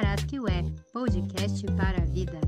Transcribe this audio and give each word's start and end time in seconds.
Parasquiué, 0.00 0.62
podcast 0.94 1.66
para 1.76 2.02
a 2.02 2.06
vida. 2.06 2.40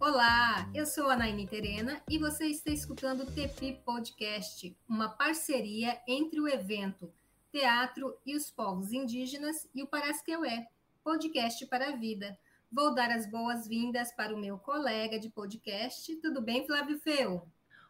Olá, 0.00 0.66
eu 0.74 0.86
sou 0.86 1.10
a 1.10 1.16
Naine 1.16 1.46
Terena 1.46 2.00
e 2.08 2.16
você 2.16 2.46
está 2.46 2.70
escutando 2.70 3.20
o 3.20 3.30
TEPI 3.30 3.82
Podcast, 3.84 4.74
uma 4.88 5.10
parceria 5.10 6.00
entre 6.08 6.40
o 6.40 6.48
evento 6.48 7.12
Teatro 7.52 8.16
e 8.24 8.34
os 8.34 8.50
Povos 8.50 8.92
Indígenas 8.92 9.68
e 9.74 9.82
o 9.82 9.86
Parasqueué, 9.86 10.68
podcast 11.04 11.66
para 11.66 11.90
a 11.90 11.96
vida. 11.96 12.38
Vou 12.72 12.94
dar 12.94 13.10
as 13.10 13.30
boas-vindas 13.30 14.10
para 14.12 14.34
o 14.34 14.40
meu 14.40 14.58
colega 14.58 15.20
de 15.20 15.28
podcast. 15.28 16.16
Tudo 16.16 16.40
bem, 16.40 16.66
Flávio 16.66 16.98
Feu? 16.98 17.46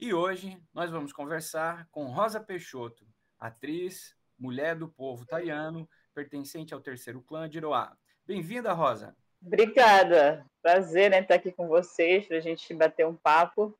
E 0.00 0.12
hoje 0.12 0.60
nós 0.74 0.90
vamos 0.90 1.12
conversar 1.12 1.86
com 1.90 2.06
Rosa 2.06 2.40
Peixoto, 2.40 3.06
atriz, 3.38 4.16
mulher 4.36 4.74
do 4.74 4.88
povo 4.88 5.24
taiano, 5.24 5.88
pertencente 6.12 6.74
ao 6.74 6.80
terceiro 6.80 7.22
clã 7.22 7.48
de 7.48 7.58
Iroá. 7.58 7.96
Bem-vinda, 8.26 8.72
Rosa. 8.72 9.16
Obrigada. 9.40 10.44
Prazer 10.60 11.10
né, 11.10 11.20
estar 11.20 11.34
aqui 11.34 11.52
com 11.52 11.68
vocês 11.68 12.26
para 12.26 12.36
a 12.36 12.40
gente 12.40 12.72
bater 12.74 13.06
um 13.06 13.14
papo. 13.14 13.76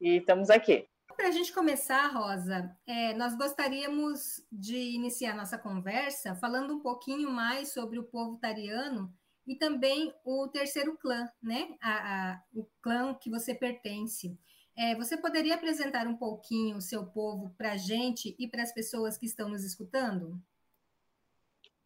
E 0.00 0.16
estamos 0.16 0.50
aqui. 0.50 0.86
Para 1.16 1.28
a 1.28 1.30
gente 1.30 1.52
começar, 1.52 2.08
Rosa, 2.08 2.76
é, 2.86 3.14
nós 3.14 3.34
gostaríamos 3.34 4.44
de 4.52 4.76
iniciar 4.76 5.34
nossa 5.34 5.56
conversa 5.56 6.34
falando 6.34 6.74
um 6.74 6.80
pouquinho 6.80 7.30
mais 7.30 7.72
sobre 7.72 7.98
o 7.98 8.04
povo 8.04 8.36
tariano 8.36 9.10
e 9.46 9.54
também 9.54 10.12
o 10.24 10.46
terceiro 10.48 10.96
clã, 10.98 11.26
né? 11.42 11.74
A, 11.80 12.32
a, 12.32 12.42
o 12.52 12.66
clã 12.82 13.14
que 13.14 13.30
você 13.30 13.54
pertence. 13.54 14.38
É, 14.76 14.94
você 14.94 15.16
poderia 15.16 15.54
apresentar 15.54 16.06
um 16.06 16.16
pouquinho 16.16 16.76
o 16.76 16.82
seu 16.82 17.06
povo 17.06 17.54
para 17.56 17.72
a 17.72 17.76
gente 17.78 18.36
e 18.38 18.46
para 18.46 18.62
as 18.62 18.74
pessoas 18.74 19.16
que 19.16 19.24
estão 19.24 19.48
nos 19.48 19.64
escutando? 19.64 20.38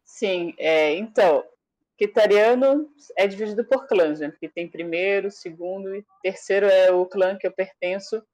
Sim, 0.03 0.53
é, 0.57 0.97
então, 0.97 1.41
Quitariano 2.01 2.91
é 3.15 3.27
dividido 3.27 3.63
por 3.63 3.85
clãs, 3.85 4.19
né? 4.19 4.29
Porque 4.29 4.49
tem 4.49 4.67
primeiro, 4.67 5.29
segundo 5.29 5.95
e 5.95 6.03
terceiro 6.23 6.65
é 6.65 6.91
o 6.91 7.05
clã 7.05 7.37
que 7.37 7.45
eu 7.45 7.51
pertenço, 7.51 8.25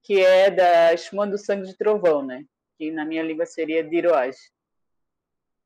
que 0.00 0.24
é 0.24 0.48
da 0.48 0.94
Espuma 0.94 1.26
do 1.26 1.36
Sangue 1.36 1.66
de 1.66 1.76
Trovão, 1.76 2.24
né? 2.24 2.44
Que 2.78 2.92
na 2.92 3.04
minha 3.04 3.24
língua 3.24 3.46
seria 3.46 3.82
Diroás. 3.82 4.36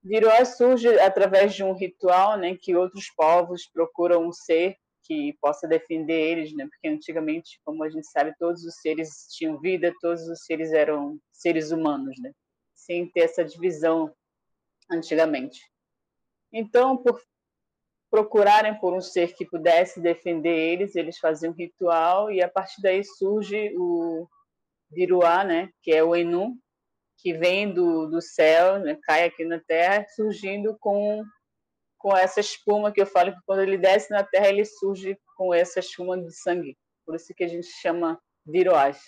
Diroás 0.03 0.57
surge 0.57 0.89
através 0.99 1.55
de 1.55 1.63
um 1.63 1.75
ritual, 1.75 2.39
né? 2.39 2.57
Que 2.57 2.75
outros 2.75 3.11
povos 3.15 3.67
procuram 3.67 4.27
um 4.27 4.33
ser 4.33 4.79
que 5.03 5.37
possa 5.39 5.69
defender 5.69 6.15
eles, 6.19 6.57
né? 6.57 6.67
Porque 6.67 6.89
antigamente, 6.89 7.61
como 7.63 7.85
a 7.85 7.91
gente 7.91 8.07
sabe, 8.07 8.35
todos 8.39 8.65
os 8.65 8.77
seres 8.77 9.27
tinham 9.37 9.61
vida, 9.61 9.93
todos 10.01 10.27
os 10.29 10.47
seres 10.47 10.73
eram 10.73 11.21
seres 11.31 11.73
humanos, 11.73 12.19
né? 12.23 12.33
Sem 12.75 13.07
ter 13.07 13.21
essa 13.21 13.45
divisão 13.45 14.11
antigamente. 14.91 15.61
Então, 16.51 16.97
por 16.97 17.21
procurarem 18.15 18.79
por 18.79 18.95
um 18.95 19.01
ser 19.01 19.35
que 19.35 19.45
pudesse 19.45 20.01
defender 20.01 20.57
eles, 20.57 20.95
eles 20.95 21.19
faziam 21.19 21.53
um 21.53 21.57
ritual 21.57 22.31
e 22.31 22.41
a 22.41 22.49
partir 22.49 22.81
daí 22.81 23.03
surge 23.03 23.75
o 23.77 24.29
Viruá, 24.89 25.43
né, 25.43 25.69
que 25.83 25.91
é 25.91 26.01
o 26.01 26.15
Enu, 26.15 26.57
que 27.19 27.33
vem 27.33 27.75
do, 27.75 28.07
do 28.07 28.23
céu, 28.23 28.79
né, 28.79 28.97
cai 29.03 29.25
aqui 29.25 29.45
na 29.45 29.59
terra, 29.59 30.07
surgindo 30.15 30.77
com 30.79 31.25
com 31.99 32.17
essa 32.17 32.39
espuma 32.39 32.93
que 32.93 33.01
eu 33.01 33.07
falo 33.07 33.33
que 33.33 33.41
quando 33.45 33.63
ele 33.63 33.79
desce 33.79 34.13
na 34.13 34.23
terra 34.23 34.49
ele 34.49 34.65
surge 34.65 35.19
com 35.37 35.53
essa 35.53 35.81
espuma 35.81 36.17
de 36.17 36.31
sangue. 36.33 36.77
Por 37.05 37.17
isso 37.17 37.35
que 37.35 37.43
a 37.43 37.49
gente 37.49 37.67
chama 37.67 38.21
Viruás, 38.47 39.03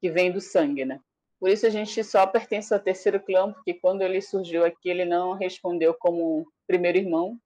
que 0.00 0.10
vem 0.10 0.30
do 0.30 0.40
sangue, 0.40 0.84
né? 0.84 1.00
Por 1.40 1.50
isso 1.50 1.66
a 1.66 1.70
gente 1.70 2.04
só 2.04 2.24
pertence 2.24 2.72
ao 2.72 2.78
terceiro 2.78 3.18
clã, 3.18 3.52
porque 3.52 3.74
quando 3.74 4.02
ele 4.02 4.20
surgiu 4.20 4.64
aqui 4.64 4.88
ele 4.90 5.04
não 5.04 5.32
respondeu 5.32 5.92
como 5.92 6.46
primeiro 6.68 6.98
irmão, 6.98 7.36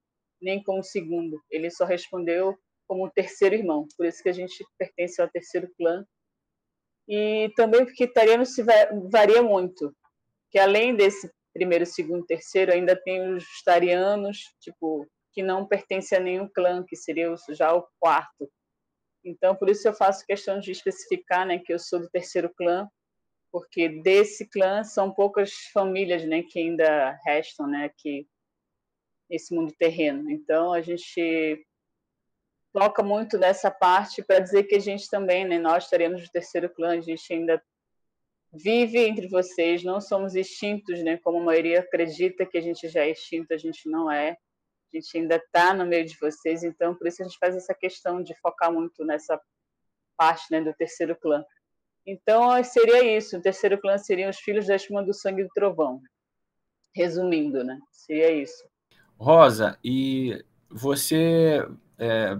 nem 0.43 0.61
como 0.61 0.83
segundo. 0.83 1.41
Ele 1.49 1.69
só 1.71 1.85
respondeu 1.85 2.57
como 2.87 3.09
terceiro 3.09 3.55
irmão. 3.55 3.87
Por 3.97 4.05
isso 4.05 4.21
que 4.21 4.29
a 4.29 4.33
gente 4.33 4.63
pertence 4.77 5.21
ao 5.21 5.29
terceiro 5.29 5.69
clã. 5.77 6.05
E 7.07 7.51
também 7.55 7.85
porque 7.85 8.03
italiano 8.03 8.45
se 8.45 8.63
varia 9.09 9.41
muito. 9.41 9.95
Que 10.51 10.59
além 10.59 10.95
desse 10.95 11.31
primeiro, 11.53 11.85
segundo, 11.85 12.25
terceiro, 12.25 12.73
ainda 12.73 12.95
tem 12.95 13.35
os 13.35 13.45
tarianos, 13.63 14.53
tipo, 14.59 15.07
que 15.31 15.43
não 15.43 15.67
pertencem 15.67 16.17
a 16.17 16.21
nenhum 16.21 16.47
clã, 16.47 16.83
que 16.87 16.95
seria 16.95 17.33
já 17.49 17.73
o 17.73 17.87
quarto. 17.99 18.49
Então, 19.23 19.55
por 19.55 19.69
isso 19.69 19.87
eu 19.87 19.93
faço 19.93 20.25
questão 20.25 20.59
de 20.59 20.71
especificar, 20.71 21.45
né, 21.45 21.59
que 21.59 21.71
eu 21.71 21.79
sou 21.79 21.99
do 21.99 22.09
terceiro 22.09 22.51
clã, 22.55 22.87
porque 23.51 23.87
desse 24.01 24.49
clã 24.49 24.83
são 24.83 25.13
poucas 25.13 25.53
famílias, 25.71 26.25
né, 26.25 26.43
que 26.43 26.59
ainda 26.59 27.17
restam, 27.23 27.67
né, 27.67 27.89
que 27.97 28.27
esse 29.29 29.53
mundo 29.53 29.73
terreno. 29.77 30.29
Então, 30.29 30.73
a 30.73 30.81
gente 30.81 31.65
toca 32.73 33.03
muito 33.03 33.37
nessa 33.37 33.69
parte 33.69 34.23
para 34.23 34.39
dizer 34.39 34.63
que 34.63 34.75
a 34.75 34.79
gente 34.79 35.07
também, 35.09 35.45
né, 35.45 35.59
nós 35.59 35.83
estaremos 35.83 36.23
do 36.23 36.29
terceiro 36.29 36.69
clã, 36.69 36.97
a 36.97 37.01
gente 37.01 37.31
ainda 37.31 37.61
vive 38.51 38.99
entre 38.99 39.27
vocês, 39.27 39.83
não 39.83 40.01
somos 40.01 40.35
extintos, 40.35 41.03
né, 41.03 41.17
como 41.17 41.39
a 41.39 41.43
maioria 41.43 41.79
acredita 41.79 42.45
que 42.45 42.57
a 42.57 42.61
gente 42.61 42.87
já 42.89 43.01
é 43.01 43.11
extinto, 43.11 43.53
a 43.53 43.57
gente 43.57 43.89
não 43.89 44.11
é. 44.11 44.31
A 44.31 44.97
gente 44.97 45.17
ainda 45.17 45.37
está 45.37 45.73
no 45.73 45.85
meio 45.85 46.05
de 46.05 46.15
vocês, 46.19 46.63
então 46.63 46.95
por 46.95 47.07
isso 47.07 47.21
a 47.21 47.25
gente 47.25 47.37
faz 47.39 47.55
essa 47.55 47.73
questão 47.73 48.21
de 48.21 48.35
focar 48.35 48.71
muito 48.71 49.03
nessa 49.03 49.39
parte 50.15 50.45
né, 50.51 50.61
do 50.61 50.73
terceiro 50.73 51.15
clã. 51.15 51.43
Então 52.05 52.63
seria 52.63 53.03
isso, 53.17 53.37
o 53.37 53.41
terceiro 53.41 53.79
clã 53.79 53.97
seriam 53.97 54.29
os 54.29 54.37
filhos 54.37 54.67
da 54.67 54.75
espuma 54.75 55.03
do 55.03 55.13
sangue 55.13 55.43
do 55.43 55.49
trovão. 55.49 56.01
Resumindo, 56.95 57.63
né? 57.63 57.79
Seria 57.91 58.31
isso. 58.31 58.63
Rosa, 59.23 59.79
e 59.83 60.43
você, 60.69 61.65
é, 61.97 62.37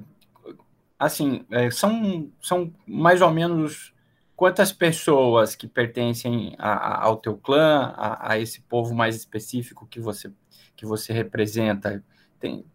assim, 1.00 1.46
é, 1.50 1.72
são, 1.72 2.32
são 2.42 2.74
mais 2.86 3.22
ou 3.22 3.32
menos 3.32 3.94
quantas 4.36 4.72
pessoas 4.72 5.56
que 5.56 5.68
pertencem 5.68 6.56
a, 6.58 6.74
a, 6.74 7.04
ao 7.06 7.18
teu 7.18 7.38
clã, 7.38 7.94
a, 7.96 8.34
a, 8.34 8.40
esse 8.40 8.62
povo 8.62 8.94
mais 8.94 9.16
específico 9.16 9.88
que 9.88 10.00
você, 10.00 10.32
que 10.76 10.86
você 10.86 11.14
representa? 11.14 12.04
Tem, 12.40 12.66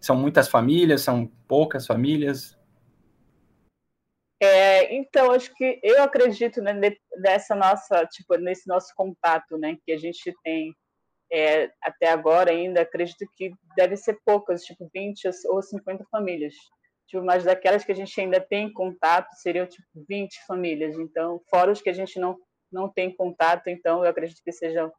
são 0.00 0.16
muitas 0.16 0.48
famílias, 0.48 1.02
são 1.02 1.26
poucas 1.46 1.86
famílias? 1.86 2.58
É, 4.42 4.94
então, 4.94 5.32
acho 5.32 5.54
que 5.54 5.78
eu 5.82 6.02
acredito 6.02 6.62
né, 6.62 6.72
nessa 7.18 7.54
nossa, 7.54 8.06
tipo, 8.06 8.36
nesse 8.36 8.66
nosso 8.66 8.94
contato, 8.96 9.58
né, 9.58 9.76
que 9.84 9.92
a 9.92 9.98
gente 9.98 10.34
tem 10.42 10.74
é, 11.32 11.70
até 11.82 12.08
agora 12.08 12.50
ainda, 12.50 12.80
acredito 12.80 13.24
que 13.36 13.52
deve 13.76 13.96
ser 13.96 14.18
poucas, 14.24 14.64
tipo 14.64 14.88
20 14.92 15.28
ou 15.48 15.62
50 15.62 16.04
famílias. 16.10 16.54
Tipo, 17.06 17.24
mas 17.24 17.44
daquelas 17.44 17.84
que 17.84 17.92
a 17.92 17.94
gente 17.94 18.20
ainda 18.20 18.40
tem 18.40 18.72
contato, 18.72 19.32
seriam 19.34 19.66
tipo 19.66 19.86
20 20.08 20.46
famílias. 20.46 20.96
Então, 20.96 21.40
fora 21.50 21.72
os 21.72 21.82
que 21.82 21.90
a 21.90 21.92
gente 21.92 22.18
não, 22.18 22.36
não 22.70 22.88
tem 22.88 23.14
contato, 23.14 23.68
então 23.68 24.04
eu 24.04 24.10
acredito 24.10 24.42
que 24.44 24.52
sejam 24.52 24.92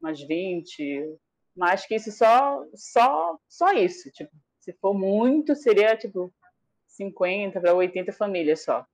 umas 0.00 0.20
20, 0.20 1.18
mais 1.54 1.86
que 1.86 1.94
isso 1.94 2.10
só 2.10 2.64
só 2.74 3.38
só 3.46 3.72
isso, 3.72 4.10
tipo, 4.12 4.30
se 4.58 4.72
for 4.80 4.94
muito, 4.94 5.54
seria 5.54 5.96
tipo 5.96 6.32
50 6.86 7.60
para 7.60 7.74
80 7.74 8.12
famílias 8.12 8.64
só. 8.64 8.86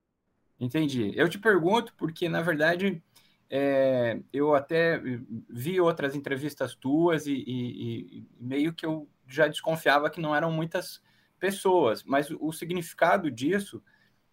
Entendi. 0.59 1.13
Eu 1.15 1.29
te 1.29 1.39
pergunto 1.39 1.93
porque 1.95 2.27
na 2.27 2.41
verdade 2.41 3.01
é, 3.49 4.19
eu 4.33 4.53
até 4.53 5.01
vi 5.49 5.79
outras 5.79 6.15
entrevistas 6.15 6.75
tuas 6.75 7.27
e, 7.27 7.33
e, 7.33 8.17
e, 8.17 8.27
meio 8.39 8.73
que 8.73 8.85
eu 8.85 9.07
já 9.27 9.47
desconfiava 9.47 10.09
que 10.09 10.19
não 10.19 10.35
eram 10.35 10.51
muitas 10.51 11.01
pessoas, 11.39 12.03
mas 12.03 12.29
o, 12.29 12.37
o 12.41 12.51
significado 12.51 13.31
disso 13.31 13.81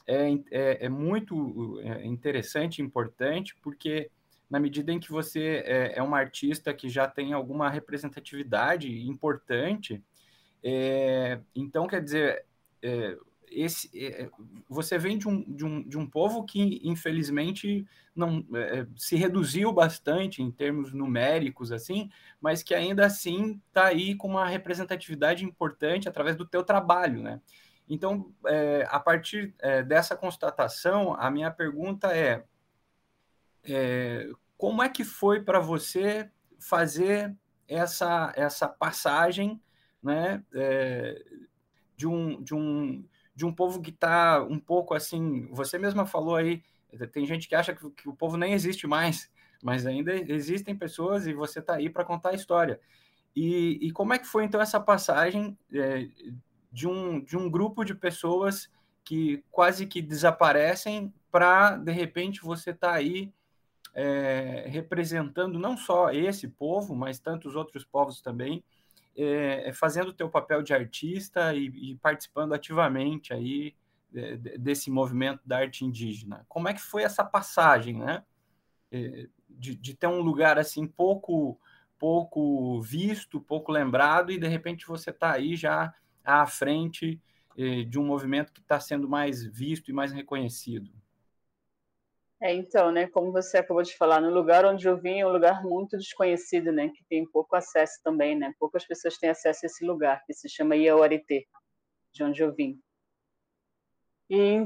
é, 0.06 0.32
é, 0.50 0.86
é 0.86 0.88
muito 0.88 1.80
é, 1.80 2.04
interessante, 2.04 2.82
importante, 2.82 3.54
porque 3.62 4.10
na 4.50 4.58
medida 4.58 4.92
em 4.92 5.00
que 5.00 5.10
você 5.10 5.62
é, 5.64 5.98
é 5.98 6.02
uma 6.02 6.18
artista 6.18 6.74
que 6.74 6.88
já 6.88 7.08
tem 7.08 7.32
alguma 7.32 7.70
representatividade 7.70 9.08
importante, 9.08 10.02
é, 10.62 11.40
então 11.54 11.86
quer 11.86 12.02
dizer, 12.02 12.44
esse, 13.54 13.90
é, 13.94 14.28
você 14.68 14.98
vem 14.98 15.16
de 15.16 15.28
um, 15.28 15.42
de, 15.54 15.64
um, 15.64 15.82
de 15.82 15.98
um 15.98 16.06
povo 16.06 16.44
que, 16.44 16.80
infelizmente, 16.82 17.86
não 18.14 18.44
é, 18.54 18.86
se 18.96 19.16
reduziu 19.16 19.72
bastante 19.72 20.42
em 20.42 20.50
termos 20.50 20.92
numéricos, 20.92 21.72
assim, 21.72 22.10
mas 22.40 22.62
que 22.62 22.74
ainda 22.74 23.06
assim 23.06 23.60
está 23.68 23.86
aí 23.86 24.14
com 24.14 24.28
uma 24.28 24.46
representatividade 24.46 25.44
importante 25.44 26.08
através 26.08 26.36
do 26.36 26.46
teu 26.46 26.62
trabalho, 26.62 27.22
né? 27.22 27.40
Então, 27.88 28.32
é, 28.46 28.86
a 28.88 28.98
partir 28.98 29.54
é, 29.60 29.82
dessa 29.82 30.16
constatação, 30.16 31.14
a 31.14 31.30
minha 31.30 31.50
pergunta 31.50 32.16
é, 32.16 32.44
é 33.64 34.30
como 34.56 34.82
é 34.82 34.88
que 34.88 35.04
foi 35.04 35.42
para 35.42 35.60
você 35.60 36.30
fazer 36.58 37.36
essa, 37.68 38.32
essa 38.36 38.68
passagem 38.68 39.60
né, 40.02 40.42
é, 40.54 41.22
de, 41.96 42.06
um, 42.06 42.42
de, 42.42 42.54
um, 42.54 43.06
de 43.34 43.44
um 43.44 43.52
povo 43.52 43.80
que 43.80 43.90
está 43.90 44.42
um 44.42 44.58
pouco 44.58 44.94
assim. 44.94 45.48
Você 45.50 45.78
mesma 45.78 46.06
falou 46.06 46.36
aí, 46.36 46.62
tem 47.12 47.26
gente 47.26 47.48
que 47.48 47.54
acha 47.54 47.74
que, 47.74 47.90
que 47.90 48.08
o 48.08 48.14
povo 48.14 48.36
nem 48.36 48.52
existe 48.52 48.86
mais, 48.86 49.30
mas 49.62 49.86
ainda 49.86 50.14
existem 50.14 50.76
pessoas 50.76 51.26
e 51.26 51.32
você 51.32 51.58
está 51.58 51.74
aí 51.74 51.90
para 51.90 52.04
contar 52.04 52.30
a 52.30 52.34
história. 52.34 52.80
E, 53.34 53.78
e, 53.82 53.90
como 53.90 54.14
é 54.14 54.18
que 54.18 54.26
foi 54.26 54.44
então 54.44 54.60
essa 54.60 54.78
passagem 54.78 55.58
é, 55.72 56.06
de, 56.70 56.86
um, 56.86 57.20
de 57.20 57.36
um 57.36 57.50
grupo 57.50 57.84
de 57.84 57.94
pessoas 57.94 58.70
que 59.02 59.42
quase 59.50 59.86
que 59.86 60.00
desaparecem 60.00 61.12
para 61.32 61.76
de 61.76 61.90
repente 61.90 62.42
você 62.42 62.70
estar 62.70 62.90
tá 62.90 62.94
aí 62.94 63.32
é, 63.92 64.66
representando 64.68 65.58
não 65.58 65.76
só 65.76 66.10
esse 66.10 66.46
povo, 66.46 66.94
mas 66.94 67.18
tantos 67.18 67.56
outros 67.56 67.84
povos 67.84 68.20
também, 68.20 68.62
é, 69.16 69.72
fazendo 69.72 70.08
o 70.08 70.12
teu 70.12 70.28
papel 70.28 70.62
de 70.62 70.74
artista 70.74 71.54
e, 71.54 71.66
e 71.66 71.96
participando 71.96 72.52
ativamente 72.52 73.32
aí 73.32 73.74
é, 74.14 74.36
desse 74.36 74.90
movimento 74.90 75.40
da 75.44 75.58
arte 75.58 75.84
indígena. 75.84 76.44
Como 76.48 76.68
é 76.68 76.74
que 76.74 76.80
foi 76.80 77.02
essa 77.02 77.24
passagem, 77.24 77.98
né? 77.98 78.24
É, 78.90 79.28
de, 79.48 79.74
de 79.76 79.94
ter 79.94 80.06
um 80.06 80.20
lugar 80.20 80.58
assim 80.58 80.86
pouco 80.86 81.58
pouco 81.98 82.80
visto, 82.82 83.40
pouco 83.40 83.72
lembrado 83.72 84.30
e 84.30 84.38
de 84.38 84.46
repente 84.46 84.86
você 84.86 85.10
está 85.10 85.32
aí 85.32 85.56
já 85.56 85.94
à 86.24 86.46
frente 86.46 87.20
é, 87.56 87.82
de 87.82 87.98
um 87.98 88.04
movimento 88.04 88.52
que 88.52 88.60
está 88.60 88.78
sendo 88.78 89.08
mais 89.08 89.44
visto 89.44 89.90
e 89.90 89.94
mais 89.94 90.12
reconhecido. 90.12 90.90
É, 92.44 92.52
então, 92.52 92.92
né, 92.92 93.06
como 93.06 93.32
você 93.32 93.56
acabou 93.56 93.82
de 93.82 93.96
falar, 93.96 94.20
no 94.20 94.28
lugar 94.28 94.66
onde 94.66 94.86
eu 94.86 94.98
vim 94.98 95.18
é 95.18 95.26
um 95.26 95.32
lugar 95.32 95.62
muito 95.62 95.96
desconhecido, 95.96 96.70
né, 96.70 96.90
que 96.90 97.02
tem 97.08 97.24
pouco 97.24 97.56
acesso 97.56 97.98
também, 98.04 98.36
né, 98.36 98.52
poucas 98.58 98.86
pessoas 98.86 99.16
têm 99.16 99.30
acesso 99.30 99.64
a 99.64 99.66
esse 99.66 99.82
lugar, 99.82 100.22
que 100.26 100.34
se 100.34 100.46
chama 100.46 100.76
Iauarité, 100.76 101.44
de 102.12 102.22
onde 102.22 102.42
eu 102.42 102.54
vim. 102.54 102.78
E 104.28 104.62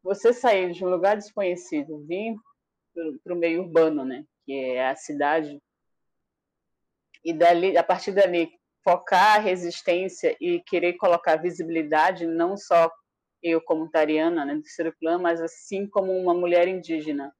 você 0.00 0.32
sair 0.32 0.70
de 0.70 0.84
um 0.84 0.88
lugar 0.88 1.16
desconhecido, 1.16 2.06
vir 2.06 2.36
para 3.24 3.34
o 3.34 3.36
meio 3.36 3.62
urbano, 3.62 4.04
né, 4.04 4.24
que 4.46 4.52
é 4.52 4.88
a 4.88 4.94
cidade, 4.94 5.60
e 7.24 7.32
dali, 7.32 7.76
a 7.76 7.82
partir 7.82 8.12
dali 8.12 8.48
focar 8.84 9.38
a 9.38 9.40
resistência 9.40 10.36
e 10.40 10.60
querer 10.60 10.92
colocar 10.92 11.34
visibilidade 11.34 12.28
não 12.28 12.56
só 12.56 12.88
eu 13.42 13.60
como 13.60 13.88
tariana, 13.88 14.44
né, 14.44 14.54
do 14.54 14.92
clã, 14.92 15.18
mas 15.18 15.40
assim 15.40 15.86
como 15.86 16.12
uma 16.12 16.34
mulher 16.34 16.68
indígena. 16.68 17.34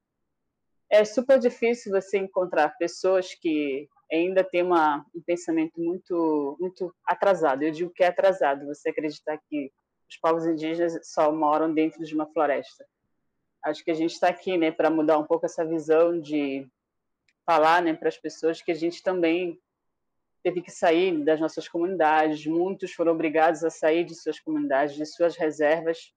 É 0.90 1.04
super 1.04 1.38
difícil 1.38 1.93
você 1.93 2.19
encontrar 2.19 2.76
pessoas 2.76 3.34
que 3.34 3.88
ainda 4.12 4.44
têm 4.44 4.62
uma, 4.62 5.06
um 5.14 5.22
pensamento 5.22 5.81
muito, 5.81 6.56
muito 6.60 6.94
atrasado. 7.06 7.62
Eu 7.62 7.70
digo 7.70 7.90
que 7.90 8.04
é 8.04 8.08
atrasado 8.08 8.66
você 8.66 8.90
acreditar 8.90 9.38
que 9.49 9.72
os 10.08 10.16
povos 10.19 10.46
indígenas 10.46 10.99
só 11.02 11.32
moram 11.32 11.72
dentro 11.72 12.05
de 12.05 12.14
uma 12.14 12.26
floresta. 12.26 12.84
Acho 13.64 13.82
que 13.82 13.90
a 13.90 13.94
gente 13.94 14.12
está 14.12 14.28
aqui, 14.28 14.58
né, 14.58 14.70
para 14.70 14.90
mudar 14.90 15.19
um 15.19 15.25
pouco 15.25 15.46
essa 15.46 15.64
visão 15.64 16.20
de 16.20 16.69
falar, 17.46 17.81
né, 17.81 17.94
para 17.94 18.08
as 18.08 18.19
pessoas 18.19 18.60
que 18.60 18.70
a 18.70 18.75
gente 18.75 19.02
também 19.02 19.58
teve 20.43 20.61
que 20.61 20.71
sair 20.71 21.25
das 21.25 21.41
nossas 21.41 21.69
comunidades, 21.69 22.47
muitos 22.47 22.93
foram 22.93 23.12
obrigados 23.12 23.62
a 23.62 23.71
sair 23.71 24.05
de 24.05 24.15
suas 24.15 24.41
comunidades, 24.41 24.97
de 24.97 25.06
suas 25.06 25.37
reservas. 25.37 26.12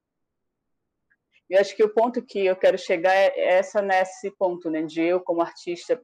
E 1.50 1.56
acho 1.56 1.76
que 1.76 1.84
o 1.84 1.94
ponto 1.94 2.26
que 2.26 2.46
eu 2.46 2.56
quero 2.56 2.78
chegar 2.78 3.14
é 3.14 3.40
essa 3.40 3.82
nesse 3.82 4.32
ponto, 4.32 4.70
né, 4.70 4.82
de 4.82 5.02
eu 5.02 5.20
como 5.20 5.42
artista 5.42 6.02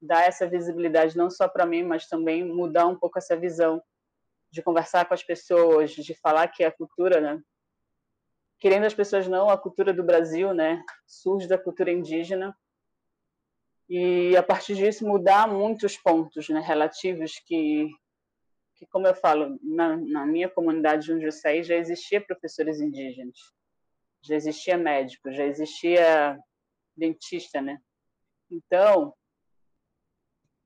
dar 0.00 0.24
essa 0.24 0.46
visibilidade 0.46 1.16
não 1.16 1.30
só 1.30 1.48
para 1.48 1.64
mim, 1.64 1.82
mas 1.82 2.08
também 2.08 2.44
mudar 2.44 2.86
um 2.86 2.96
pouco 2.96 3.18
essa 3.18 3.36
visão 3.36 3.82
de 4.50 4.60
conversar 4.60 5.06
com 5.06 5.14
as 5.14 5.22
pessoas, 5.22 5.92
de 5.92 6.14
falar 6.14 6.48
que 6.48 6.62
a 6.62 6.70
cultura, 6.70 7.20
né, 7.20 7.42
querendo 8.58 8.84
as 8.84 8.92
pessoas 8.92 9.26
não, 9.26 9.48
a 9.48 9.56
cultura 9.56 9.94
do 9.94 10.02
Brasil, 10.02 10.52
né, 10.52 10.84
surge 11.06 11.48
da 11.48 11.56
cultura 11.56 11.90
indígena 11.90 12.54
e 13.94 14.34
a 14.38 14.42
partir 14.42 14.74
disso 14.74 15.06
mudar 15.06 15.46
muitos 15.46 15.98
pontos 15.98 16.48
né, 16.48 16.60
relativos 16.60 17.38
que, 17.44 17.90
que, 18.74 18.86
como 18.86 19.06
eu 19.06 19.14
falo, 19.14 19.58
na, 19.62 19.98
na 19.98 20.24
minha 20.24 20.48
comunidade 20.48 21.12
onde 21.12 21.26
eu 21.26 21.30
saí 21.30 21.62
já 21.62 21.76
existia 21.76 22.18
professores 22.18 22.80
indígenas, 22.80 23.36
já 24.22 24.34
existia 24.34 24.78
médico, 24.78 25.30
já 25.30 25.44
existia 25.44 26.38
dentista, 26.96 27.60
né? 27.60 27.78
Então, 28.50 29.14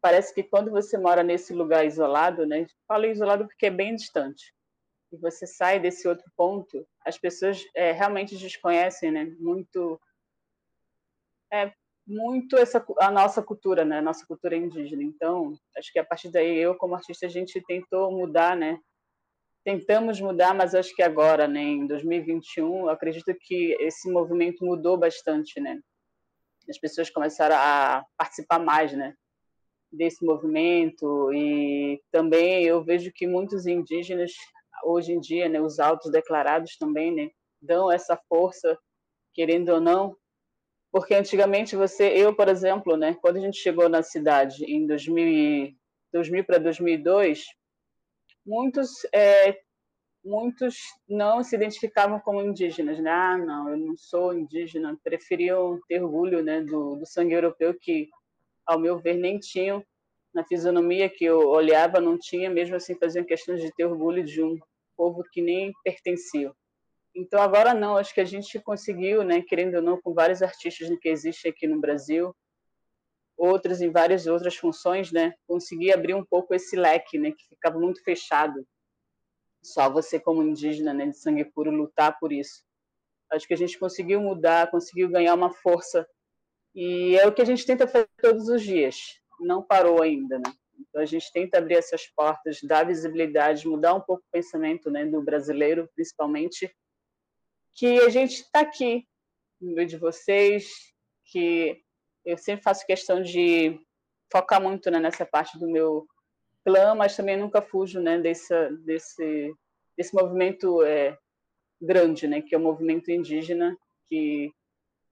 parece 0.01 0.33
que 0.33 0.45
quando 0.45 0.71
você 0.71 0.97
mora 0.97 1.25
nesse 1.25 1.53
lugar 1.53 1.85
isolado, 1.85 2.47
né? 2.47 2.65
Falo 2.87 3.07
isolado 3.07 3.49
porque 3.49 3.67
é 3.67 3.71
bem 3.71 3.97
distante. 3.97 4.55
E 5.11 5.17
você 5.17 5.49
sai 5.49 5.81
desse 5.81 6.07
outro 6.07 6.31
ponto, 6.37 6.87
as 7.05 7.19
pessoas 7.19 7.61
é, 7.75 7.91
realmente 7.91 8.37
desconhecem, 8.37 9.11
né? 9.11 9.25
Muito 9.41 10.01
é, 11.53 11.73
muito 12.07 12.57
essa 12.57 12.85
a 13.01 13.11
nossa 13.11 13.43
cultura, 13.43 13.85
né? 13.85 13.99
A 13.99 14.03
nossa 14.03 14.25
cultura 14.27 14.57
indígena. 14.57 15.03
Então, 15.03 15.55
acho 15.77 15.93
que 15.93 15.99
a 15.99 16.05
partir 16.05 16.31
daí 16.31 16.57
eu 16.57 16.77
como 16.77 16.95
artista 16.95 17.27
a 17.27 17.29
gente 17.29 17.61
tentou 17.67 18.11
mudar, 18.13 18.57
né? 18.57 18.79
Tentamos 19.65 20.21
mudar, 20.21 20.55
mas 20.55 20.75
acho 20.75 20.95
que 20.95 21.03
agora, 21.03 21.49
né, 21.49 21.61
em 21.61 21.87
2021, 21.89 22.89
acredito 22.89 23.35
que 23.41 23.77
esse 23.81 24.09
movimento 24.09 24.65
mudou 24.65 24.97
bastante, 24.97 25.61
né? 25.61 25.81
As 26.69 26.79
pessoas 26.79 27.11
começaram 27.11 27.57
a 27.57 28.05
participar 28.17 28.61
mais, 28.61 28.93
né? 28.93 29.15
Desse 29.91 30.25
movimento 30.25 31.33
e 31.33 32.01
também 32.13 32.65
eu 32.65 32.83
vejo 32.85 33.11
que 33.13 33.27
muitos 33.27 33.67
indígenas 33.67 34.33
hoje 34.85 35.13
em 35.13 35.21
dia, 35.21 35.49
né, 35.49 35.61
os 35.61 35.79
autos 35.81 36.11
declarados 36.13 36.77
também, 36.77 37.13
né, 37.13 37.31
dão 37.61 37.91
essa 37.91 38.17
força, 38.29 38.79
querendo 39.35 39.71
ou 39.71 39.81
não, 39.81 40.17
porque 40.93 41.15
antigamente 41.15 41.77
você, 41.77 42.09
eu, 42.09 42.35
por 42.35 42.49
exemplo, 42.49 42.97
né, 42.97 43.17
quando 43.21 43.37
a 43.37 43.41
gente 43.41 43.59
chegou 43.59 43.89
na 43.89 44.03
cidade 44.03 44.65
em 44.65 44.87
2000, 44.87 45.75
2000 46.13 46.45
para 46.45 46.59
2002, 46.59 47.45
muitos 48.45 49.05
é, 49.13 49.59
muitos 50.27 50.77
não 51.09 51.43
se 51.43 51.55
identificavam 51.55 52.19
como 52.19 52.43
indígenas, 52.43 52.99
né? 52.99 53.11
Ah, 53.11 53.39
não, 53.39 53.71
eu 53.71 53.77
não 53.77 53.97
sou 53.97 54.35
indígena. 54.35 54.99
Preferiam 55.03 55.79
ter 55.89 56.03
orgulho, 56.03 56.43
né, 56.43 56.61
do, 56.63 56.97
do 56.97 57.07
sangue 57.07 57.35
europeu 57.35 57.73
que, 57.73 58.09
ao 58.67 58.79
meu 58.79 58.99
ver, 58.99 59.15
nem 59.15 59.39
tinham 59.39 59.85
na 60.35 60.45
fisionomia 60.45 61.09
que 61.09 61.25
eu 61.25 61.49
olhava, 61.49 62.01
não 62.01 62.19
tinha. 62.19 62.51
Mesmo 62.51 62.75
assim, 62.77 62.97
faziam 62.97 63.25
questão 63.25 63.55
de 63.55 63.73
ter 63.73 63.85
orgulho 63.85 64.25
de 64.25 64.43
um 64.43 64.59
povo 64.97 65.23
que 65.33 65.41
nem 65.41 65.73
pertencia. 65.85 66.53
Então 67.17 67.41
agora 67.41 67.73
não, 67.73 67.97
acho 67.97 68.13
que 68.13 68.21
a 68.21 68.27
gente 68.27 68.61
conseguiu, 68.61 69.25
né, 69.25 69.41
querendo 69.41 69.77
ou 69.77 69.83
não, 69.83 69.99
com 69.99 70.13
vários 70.13 70.43
artistas 70.43 70.87
que 71.01 71.09
existem 71.09 71.51
aqui 71.51 71.67
no 71.67 71.81
Brasil, 71.81 72.37
outros 73.39 73.81
em 73.81 73.91
várias 73.91 74.27
outras 74.27 74.55
funções, 74.55 75.11
né, 75.11 75.33
conseguir 75.47 75.95
abrir 75.95 76.13
um 76.13 76.23
pouco 76.23 76.55
esse 76.55 76.77
leque, 76.77 77.19
né, 77.19 77.33
que 77.33 77.49
ficava 77.49 77.79
muito 77.79 78.05
fechado. 78.05 78.67
Só 79.63 79.89
você 79.91 80.21
como 80.21 80.43
indígena, 80.43 80.93
né, 80.93 81.07
de 81.07 81.17
sangue 81.17 81.47
puro 81.47 81.71
lutar 81.71 82.19
por 82.21 82.35
isso. 82.35 82.63
Acho 83.33 83.49
que 83.49 83.55
a 83.55 83.57
gente 83.57 83.79
conseguiu 83.79 84.21
mudar, 84.21 84.71
conseguiu 84.71 85.09
ganhar 85.09 85.33
uma 85.33 85.51
força 85.51 86.07
e 86.75 87.17
é 87.17 87.27
o 87.27 87.33
que 87.33 87.41
a 87.41 87.47
gente 87.47 87.65
tenta 87.65 87.89
fazer 87.89 88.09
todos 88.21 88.47
os 88.51 88.63
dias. 88.63 89.19
Não 89.41 89.63
parou 89.63 90.03
ainda, 90.03 90.39
né? 90.39 90.53
Então 90.79 91.01
a 91.01 91.07
gente 91.07 91.33
tenta 91.33 91.57
abrir 91.57 91.77
essas 91.77 92.07
portas, 92.09 92.61
dar 92.63 92.85
visibilidade, 92.85 93.67
mudar 93.67 93.95
um 93.95 94.03
pouco 94.03 94.23
o 94.23 94.31
pensamento, 94.31 94.91
né, 94.91 95.07
do 95.07 95.23
brasileiro, 95.23 95.89
principalmente 95.95 96.71
que 97.77 98.01
a 98.01 98.09
gente 98.09 98.41
está 98.41 98.61
aqui 98.61 99.07
no 99.61 99.75
meio 99.75 99.87
de 99.87 99.99
vocês, 99.99 100.67
que 101.27 101.81
eu 102.25 102.39
sempre 102.39 102.63
faço 102.65 102.87
questão 102.87 103.23
de 103.23 103.79
focar 104.33 104.61
muito 104.61 104.91
né, 104.91 104.99
nessa 104.99 105.27
parte 105.27 105.59
do 105.59 105.69
meu 105.69 106.07
clã, 106.65 106.95
mas 106.95 107.15
também 107.15 107.37
nunca 107.37 107.61
fujo 107.61 108.01
né, 108.01 108.19
desse, 108.19 108.71
desse, 108.85 109.55
desse 109.97 110.15
movimento 110.15 110.83
é, 110.83 111.17
grande, 111.81 112.27
né, 112.27 112.41
que 112.41 112.55
é 112.55 112.59
o 112.59 112.63
movimento 112.63 113.11
indígena, 113.11 113.77
que 114.09 114.51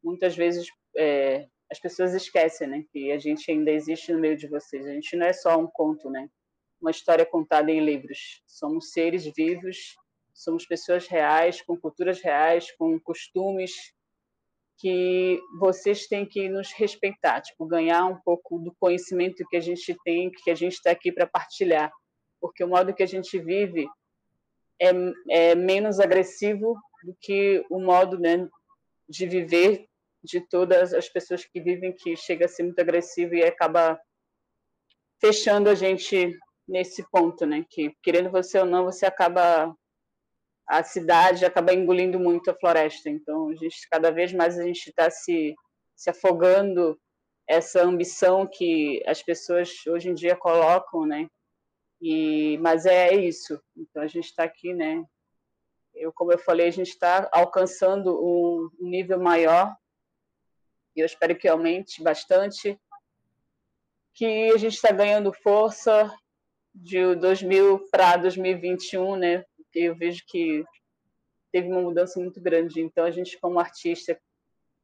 muitas 0.02 0.34
vezes 0.34 0.66
é, 0.96 1.46
as 1.70 1.78
pessoas 1.78 2.14
esquecem 2.14 2.66
né, 2.66 2.84
que 2.90 3.12
a 3.12 3.18
gente 3.18 3.50
ainda 3.50 3.70
existe 3.70 4.10
no 4.12 4.18
meio 4.18 4.36
de 4.36 4.48
vocês. 4.48 4.86
A 4.86 4.92
gente 4.92 5.16
não 5.16 5.26
é 5.26 5.32
só 5.32 5.56
um 5.58 5.66
conto, 5.66 6.08
né, 6.10 6.28
uma 6.80 6.90
história 6.90 7.26
contada 7.26 7.70
em 7.70 7.84
livros. 7.84 8.42
Somos 8.46 8.90
seres 8.90 9.24
vivos 9.36 9.94
somos 10.34 10.66
pessoas 10.66 11.06
reais, 11.06 11.62
com 11.62 11.76
culturas 11.76 12.20
reais, 12.20 12.70
com 12.72 12.98
costumes 12.98 13.72
que 14.76 15.40
vocês 15.58 16.08
têm 16.08 16.26
que 16.26 16.48
nos 16.48 16.72
respeitar, 16.72 17.40
tipo, 17.40 17.64
ganhar 17.64 18.04
um 18.06 18.20
pouco 18.20 18.58
do 18.58 18.74
conhecimento 18.74 19.46
que 19.48 19.56
a 19.56 19.60
gente 19.60 19.96
tem, 20.04 20.30
que 20.30 20.50
a 20.50 20.54
gente 20.54 20.74
está 20.74 20.90
aqui 20.90 21.12
para 21.12 21.26
partilhar, 21.26 21.92
porque 22.40 22.64
o 22.64 22.68
modo 22.68 22.92
que 22.92 23.02
a 23.02 23.06
gente 23.06 23.38
vive 23.38 23.88
é, 24.82 24.90
é 25.30 25.54
menos 25.54 26.00
agressivo 26.00 26.76
do 27.04 27.16
que 27.20 27.64
o 27.70 27.78
modo 27.78 28.18
né, 28.18 28.48
de 29.08 29.26
viver 29.26 29.88
de 30.22 30.40
todas 30.40 30.92
as 30.92 31.08
pessoas 31.08 31.44
que 31.44 31.60
vivem, 31.60 31.92
que 31.92 32.16
chega 32.16 32.46
a 32.46 32.48
ser 32.48 32.64
muito 32.64 32.80
agressivo 32.80 33.34
e 33.34 33.44
acaba 33.44 34.00
fechando 35.20 35.68
a 35.70 35.74
gente 35.74 36.36
nesse 36.66 37.08
ponto, 37.10 37.44
né? 37.44 37.64
Que 37.68 37.94
querendo 38.02 38.30
você 38.30 38.58
ou 38.58 38.64
não, 38.64 38.84
você 38.84 39.04
acaba 39.04 39.74
a 40.66 40.82
cidade 40.82 41.44
acaba 41.44 41.74
engolindo 41.74 42.18
muito 42.18 42.50
a 42.50 42.54
floresta. 42.54 43.10
Então, 43.10 43.48
a 43.48 43.54
gente 43.54 43.88
cada 43.90 44.10
vez 44.10 44.32
mais 44.32 44.58
a 44.58 44.64
gente 44.64 44.88
está 44.88 45.10
se 45.10 45.54
se 45.96 46.10
afogando 46.10 46.98
essa 47.46 47.82
ambição 47.82 48.46
que 48.46 49.02
as 49.06 49.22
pessoas 49.22 49.70
hoje 49.86 50.08
em 50.08 50.14
dia 50.14 50.36
colocam, 50.36 51.06
né? 51.06 51.28
E 52.00 52.58
mas 52.58 52.86
é 52.86 53.14
isso. 53.14 53.60
Então 53.76 54.02
a 54.02 54.06
gente 54.06 54.26
está 54.26 54.44
aqui, 54.44 54.72
né? 54.72 55.04
Eu, 55.94 56.12
como 56.12 56.32
eu 56.32 56.38
falei, 56.38 56.66
a 56.66 56.72
gente 56.72 56.88
está 56.88 57.28
alcançando 57.32 58.18
um 58.20 58.70
nível 58.80 59.20
maior 59.20 59.74
e 60.96 61.00
eu 61.00 61.06
espero 61.06 61.36
que 61.36 61.46
aumente 61.46 62.02
bastante. 62.02 62.78
Que 64.12 64.50
a 64.52 64.56
gente 64.56 64.74
está 64.74 64.92
ganhando 64.92 65.32
força 65.32 66.12
de 66.74 67.14
2000 67.16 67.88
para 67.90 68.16
2021, 68.16 69.16
né? 69.16 69.44
Porque 69.74 69.88
eu 69.88 69.94
vejo 69.96 70.22
que 70.28 70.64
teve 71.50 71.68
uma 71.68 71.82
mudança 71.82 72.20
muito 72.20 72.40
grande. 72.40 72.80
Então, 72.80 73.04
a 73.04 73.10
gente, 73.10 73.36
como 73.40 73.58
artista, 73.58 74.16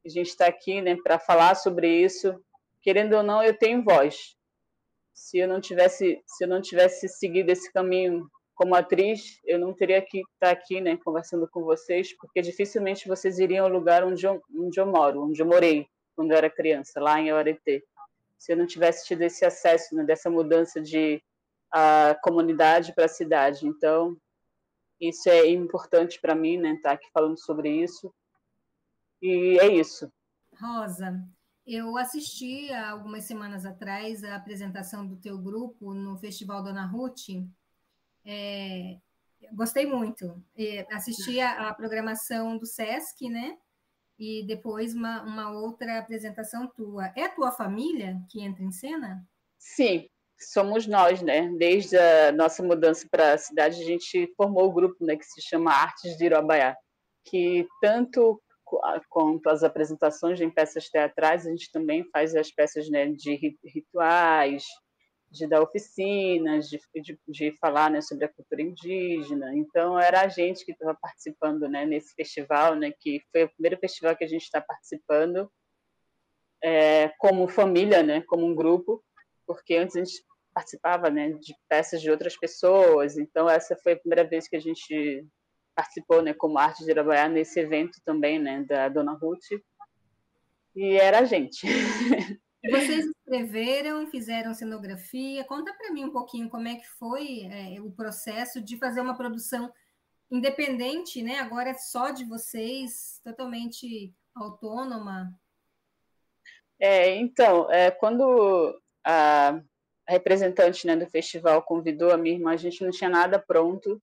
a 0.05 0.09
gente 0.09 0.27
está 0.27 0.47
aqui, 0.47 0.81
né, 0.81 0.97
para 1.01 1.17
falar 1.17 1.55
sobre 1.55 1.87
isso. 1.87 2.37
Querendo 2.81 3.13
ou 3.13 3.23
não, 3.23 3.41
eu 3.41 3.57
tenho 3.57 3.85
voz. 3.85 4.35
Se 5.13 5.37
eu 5.37 5.47
não 5.47 5.61
tivesse, 5.61 6.21
se 6.27 6.43
eu 6.43 6.47
não 6.49 6.61
tivesse 6.61 7.07
seguido 7.07 7.49
esse 7.51 7.71
caminho 7.71 8.29
como 8.53 8.75
atriz, 8.75 9.39
eu 9.45 9.57
não 9.57 9.73
teria 9.73 10.01
que 10.01 10.19
estar 10.19 10.47
tá 10.47 10.51
aqui, 10.51 10.81
né, 10.81 10.97
conversando 10.97 11.47
com 11.47 11.63
vocês, 11.63 12.13
porque 12.17 12.41
dificilmente 12.41 13.07
vocês 13.07 13.39
iriam 13.39 13.65
ao 13.65 13.71
lugar 13.71 14.03
onde 14.03 14.27
eu, 14.27 14.43
onde 14.53 14.77
eu 14.77 14.85
moro, 14.85 15.23
onde 15.23 15.41
eu 15.41 15.45
morei 15.45 15.87
quando 16.17 16.31
eu 16.31 16.37
era 16.37 16.49
criança, 16.49 16.99
lá 16.99 17.17
em 17.17 17.31
Oretê. 17.31 17.81
Se 18.37 18.51
eu 18.51 18.57
não 18.57 18.67
tivesse 18.67 19.07
tido 19.07 19.21
esse 19.21 19.45
acesso, 19.45 19.95
né, 19.95 20.03
dessa 20.03 20.29
mudança 20.29 20.81
de 20.81 21.23
a 21.71 22.17
comunidade 22.21 22.93
para 22.93 23.05
a 23.05 23.09
cidade. 23.09 23.65
Então, 23.65 24.17
isso 25.01 25.27
é 25.27 25.49
importante 25.49 26.21
para 26.21 26.35
mim, 26.35 26.57
né, 26.57 26.73
estar 26.73 26.89
tá 26.89 26.95
aqui 26.95 27.09
falando 27.11 27.37
sobre 27.37 27.69
isso. 27.69 28.13
E 29.21 29.57
é 29.59 29.67
isso. 29.67 30.11
Rosa, 30.59 31.27
eu 31.65 31.97
assisti 31.97 32.71
há 32.71 32.91
algumas 32.91 33.23
semanas 33.23 33.65
atrás 33.65 34.23
a 34.23 34.35
apresentação 34.35 35.05
do 35.07 35.17
teu 35.17 35.37
grupo 35.37 35.93
no 35.93 36.17
Festival 36.17 36.63
Dona 36.63 36.85
Ruth. 36.85 37.29
É, 38.23 38.99
gostei 39.53 39.85
muito. 39.85 40.43
assisti 40.91 41.39
a, 41.39 41.69
a, 41.69 41.73
programação 41.73 42.57
do 42.57 42.65
Sesc, 42.65 43.29
né? 43.29 43.57
E 44.19 44.45
depois 44.45 44.93
uma, 44.93 45.23
uma 45.23 45.51
outra 45.51 45.97
apresentação 45.97 46.67
tua. 46.67 47.11
É 47.15 47.23
a 47.23 47.33
tua 47.33 47.51
família 47.51 48.21
que 48.29 48.41
entra 48.41 48.63
em 48.63 48.71
cena? 48.71 49.27
Sim, 49.57 50.09
somos 50.45 50.87
nós, 50.87 51.21
né? 51.21 51.49
Desde 51.57 51.97
a 51.97 52.31
nossa 52.31 52.63
mudança 52.63 53.07
para 53.09 53.33
a 53.33 53.37
cidade, 53.37 53.81
a 53.81 53.85
gente 53.85 54.31
formou 54.35 54.65
o 54.65 54.73
grupo, 54.73 55.05
né, 55.05 55.15
que 55.15 55.25
se 55.25 55.41
chama 55.41 55.71
Artes 55.71 56.17
de 56.17 56.25
Irobaiá, 56.25 56.75
que 57.25 57.67
tanto 57.81 58.41
quanto 59.09 59.49
as 59.49 59.63
apresentações 59.63 60.39
em 60.39 60.49
peças 60.49 60.89
teatrais, 60.89 61.45
a 61.45 61.49
gente 61.49 61.69
também 61.71 62.05
faz 62.11 62.35
as 62.35 62.49
peças 62.51 62.89
né, 62.89 63.07
de 63.07 63.57
rituais, 63.65 64.63
de 65.29 65.47
dar 65.47 65.61
oficinas, 65.61 66.67
de, 66.67 66.79
de, 66.95 67.19
de 67.27 67.51
falar 67.59 67.89
né, 67.89 68.01
sobre 68.01 68.25
a 68.25 68.29
cultura 68.29 68.61
indígena. 68.61 69.55
Então, 69.55 69.99
era 69.99 70.21
a 70.21 70.27
gente 70.27 70.65
que 70.65 70.71
estava 70.71 70.93
participando 70.93 71.67
né, 71.69 71.85
nesse 71.85 72.13
festival, 72.13 72.75
né, 72.75 72.91
que 72.99 73.21
foi 73.31 73.43
o 73.43 73.49
primeiro 73.49 73.77
festival 73.77 74.15
que 74.15 74.23
a 74.23 74.27
gente 74.27 74.43
está 74.43 74.61
participando 74.61 75.51
é, 76.61 77.09
como 77.17 77.47
família, 77.47 78.03
né, 78.03 78.21
como 78.21 78.45
um 78.45 78.53
grupo, 78.53 79.03
porque 79.47 79.75
antes 79.75 79.95
a 79.95 79.99
gente 79.99 80.23
participava 80.53 81.09
né, 81.09 81.31
de 81.31 81.55
peças 81.67 82.01
de 82.01 82.09
outras 82.09 82.37
pessoas. 82.37 83.17
Então, 83.17 83.49
essa 83.49 83.75
foi 83.75 83.93
a 83.93 83.99
primeira 83.99 84.23
vez 84.23 84.47
que 84.47 84.55
a 84.55 84.59
gente 84.59 85.25
participou 85.75 86.21
né, 86.21 86.33
como 86.33 86.57
Arte 86.57 86.85
de 86.85 86.93
Trabalhar 86.93 87.29
nesse 87.29 87.59
evento 87.59 87.99
também, 88.05 88.39
né, 88.39 88.63
da 88.63 88.89
Dona 88.89 89.13
Ruth. 89.13 89.45
E 90.75 90.95
era 90.97 91.19
a 91.19 91.25
gente. 91.25 91.65
Vocês 92.69 93.05
escreveram, 93.05 94.05
fizeram 94.07 94.53
cenografia. 94.53 95.43
Conta 95.45 95.73
para 95.73 95.91
mim 95.91 96.05
um 96.05 96.11
pouquinho 96.11 96.49
como 96.49 96.67
é 96.67 96.75
que 96.75 96.87
foi 96.99 97.45
é, 97.45 97.81
o 97.81 97.91
processo 97.91 98.61
de 98.61 98.77
fazer 98.77 99.01
uma 99.01 99.17
produção 99.17 99.71
independente, 100.29 101.23
né? 101.23 101.39
Agora 101.39 101.71
é 101.71 101.73
só 101.73 102.11
de 102.11 102.23
vocês, 102.23 103.19
totalmente 103.23 104.13
autônoma. 104.35 105.33
É, 106.79 107.15
então, 107.15 107.69
é, 107.71 107.91
quando 107.91 108.79
a, 109.03 109.61
a 110.11 110.13
representante 110.13 110.85
né, 110.85 110.95
do 110.95 111.09
festival 111.09 111.63
convidou 111.63 112.11
a 112.11 112.17
minha 112.17 112.35
irmã, 112.35 112.51
a 112.51 112.57
gente 112.57 112.83
não 112.83 112.91
tinha 112.91 113.09
nada 113.09 113.39
pronto. 113.39 114.01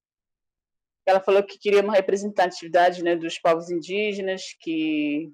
Ela 1.05 1.19
falou 1.19 1.43
que 1.43 1.59
queria 1.59 1.83
uma 1.83 1.93
representatividade 1.93 3.03
né, 3.03 3.15
dos 3.15 3.37
povos 3.37 3.69
indígenas, 3.69 4.55
que, 4.59 5.31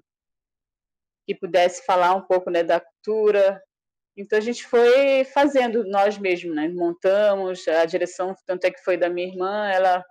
que 1.26 1.34
pudesse 1.34 1.84
falar 1.84 2.14
um 2.14 2.22
pouco 2.22 2.50
né, 2.50 2.62
da 2.62 2.78
cultura. 2.78 3.62
Então 4.16 4.38
a 4.38 4.42
gente 4.42 4.66
foi 4.66 5.24
fazendo 5.24 5.84
nós 5.84 6.18
mesmos, 6.18 6.54
né? 6.54 6.68
montamos 6.68 7.66
a 7.68 7.84
direção, 7.84 8.34
tanto 8.46 8.64
é 8.64 8.70
que 8.70 8.82
foi 8.82 8.96
da 8.96 9.10
minha 9.10 9.28
irmã, 9.28 9.68
ela 9.70 10.04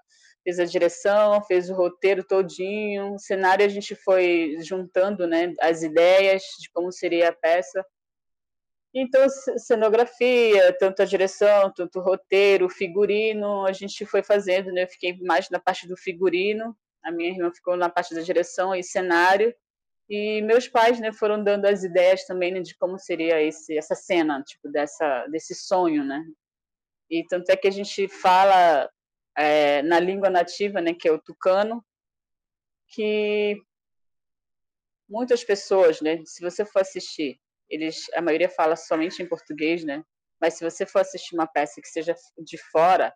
fez 0.43 0.60
a 0.60 0.65
direção, 0.65 1.43
fez 1.43 1.69
o 1.72 1.75
roteiro 1.75 2.24
todinho, 2.24 3.13
o 3.15 3.19
cenário 3.19 3.65
a 3.65 3.69
gente 3.69 3.95
foi 3.95 4.57
juntando 4.62 5.27
né, 5.27 5.53
as 5.60 5.81
ideias 5.81 6.43
de 6.60 6.69
como 6.72 6.91
seria 6.91 7.29
a 7.29 7.34
peça. 7.34 7.84
Então, 8.97 9.27
cenografia, 9.57 10.73
tanto 10.79 11.01
a 11.01 11.05
direção, 11.05 11.69
tanto 11.73 11.99
o 11.99 12.01
roteiro, 12.01 12.69
figurino, 12.69 13.65
a 13.65 13.73
gente 13.73 14.05
foi 14.05 14.23
fazendo, 14.23 14.71
né? 14.71 14.83
Eu 14.83 14.87
fiquei 14.87 15.19
mais 15.21 15.49
na 15.49 15.59
parte 15.59 15.85
do 15.85 15.97
figurino, 15.97 16.73
a 17.03 17.11
minha 17.11 17.29
irmã 17.29 17.51
ficou 17.51 17.75
na 17.75 17.89
parte 17.89 18.15
da 18.15 18.21
direção 18.21 18.73
e 18.73 18.81
cenário, 18.81 19.53
e 20.09 20.41
meus 20.43 20.69
pais, 20.69 20.97
né, 20.99 21.11
foram 21.11 21.43
dando 21.43 21.65
as 21.65 21.83
ideias 21.83 22.25
também 22.25 22.53
né, 22.53 22.61
de 22.61 22.77
como 22.77 22.97
seria 22.97 23.41
esse, 23.41 23.77
essa 23.77 23.95
cena, 23.95 24.41
tipo, 24.43 24.69
dessa, 24.69 25.27
desse 25.27 25.53
sonho, 25.53 26.05
né? 26.05 26.23
E 27.09 27.25
tanto 27.27 27.49
é 27.49 27.57
que 27.57 27.67
a 27.67 27.71
gente 27.71 28.07
fala 28.07 28.89
é, 29.37 29.81
na 29.81 29.99
língua 29.99 30.29
nativa, 30.29 30.79
né, 30.79 30.93
que 30.93 31.07
é 31.07 31.11
o 31.11 31.21
tucano, 31.21 31.83
que 32.87 33.57
muitas 35.09 35.43
pessoas, 35.43 35.99
né, 35.99 36.21
se 36.25 36.41
você 36.41 36.63
for 36.63 36.79
assistir 36.81 37.39
eles 37.69 38.05
a 38.13 38.22
maioria 38.22 38.50
fala 38.50 38.75
somente 38.75 39.22
em 39.22 39.27
português, 39.27 39.84
né? 39.84 40.03
Mas 40.39 40.55
se 40.55 40.63
você 40.63 40.86
for 40.86 41.00
assistir 41.00 41.36
uma 41.36 41.48
peça 41.48 41.81
que 41.81 41.88
seja 41.88 42.15
de 42.38 42.57
fora, 42.57 43.13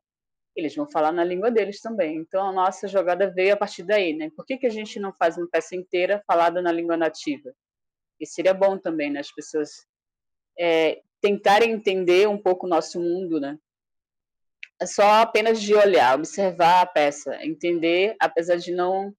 eles 0.55 0.75
vão 0.75 0.89
falar 0.89 1.11
na 1.11 1.23
língua 1.23 1.51
deles 1.51 1.81
também. 1.81 2.17
Então 2.17 2.47
a 2.47 2.51
nossa 2.51 2.87
jogada 2.87 3.31
veio 3.31 3.53
a 3.53 3.57
partir 3.57 3.83
daí, 3.83 4.13
né? 4.13 4.29
Por 4.35 4.45
que, 4.45 4.57
que 4.57 4.67
a 4.67 4.71
gente 4.71 4.99
não 4.99 5.13
faz 5.13 5.37
uma 5.37 5.47
peça 5.47 5.75
inteira 5.75 6.23
falada 6.25 6.61
na 6.61 6.71
língua 6.71 6.97
nativa? 6.97 7.53
E 8.19 8.25
seria 8.25 8.53
bom 8.53 8.77
também, 8.77 9.11
né? 9.11 9.19
As 9.19 9.31
pessoas 9.31 9.69
é, 10.57 11.01
tentarem 11.21 11.71
entender 11.71 12.27
um 12.27 12.37
pouco 12.37 12.65
o 12.65 12.69
nosso 12.69 12.99
mundo, 12.99 13.39
né? 13.39 13.57
É 14.81 14.85
só 14.85 15.03
apenas 15.21 15.61
de 15.61 15.75
olhar, 15.75 16.15
observar 16.15 16.81
a 16.81 16.85
peça, 16.85 17.37
entender, 17.45 18.15
apesar 18.19 18.55
de 18.55 18.71
não 18.71 19.13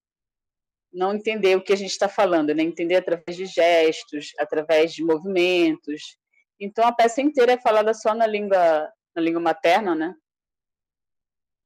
não 0.92 1.14
entender 1.14 1.56
o 1.56 1.62
que 1.62 1.72
a 1.72 1.76
gente 1.76 1.90
está 1.90 2.08
falando, 2.08 2.54
né? 2.54 2.62
entender 2.62 2.96
através 2.96 3.36
de 3.36 3.46
gestos, 3.46 4.32
através 4.38 4.92
de 4.92 5.04
movimentos. 5.04 6.18
Então 6.58 6.84
a 6.86 6.92
peça 6.92 7.20
inteira 7.20 7.52
é 7.52 7.60
falada 7.60 7.94
só 7.94 8.14
na 8.14 8.26
língua, 8.26 8.92
na 9.14 9.22
língua 9.22 9.40
materna, 9.40 9.94
né? 9.94 10.14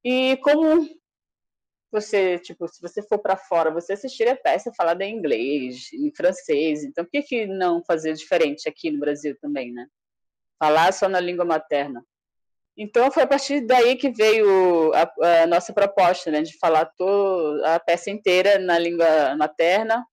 E 0.04 0.36
como 0.38 0.86
você, 1.90 2.38
tipo, 2.38 2.68
se 2.68 2.80
você 2.82 3.02
for 3.02 3.18
para 3.18 3.36
fora, 3.36 3.70
você 3.70 3.94
assistir 3.94 4.28
a 4.28 4.36
peça 4.36 4.72
falada 4.76 5.04
em 5.04 5.16
inglês, 5.16 5.92
em 5.92 6.12
francês, 6.14 6.84
então 6.84 7.04
por 7.04 7.10
que, 7.10 7.22
que 7.22 7.46
não 7.46 7.82
fazer 7.84 8.12
diferente 8.14 8.68
aqui 8.68 8.90
no 8.90 8.98
Brasil 8.98 9.36
também, 9.40 9.72
né? 9.72 9.86
Falar 10.58 10.92
só 10.92 11.08
na 11.08 11.20
língua 11.20 11.44
materna. 11.44 12.04
Então 12.76 13.10
foi 13.10 13.22
a 13.22 13.26
partir 13.26 13.60
daí 13.60 13.96
que 13.96 14.10
veio 14.10 14.92
a, 14.94 15.42
a 15.42 15.46
nossa 15.46 15.72
proposta, 15.72 16.30
né, 16.30 16.42
de 16.42 16.58
falar 16.58 16.86
toda 16.96 17.74
a 17.74 17.80
peça 17.80 18.10
inteira 18.10 18.58
na 18.58 18.78
língua 18.78 19.36
materna. 19.36 20.04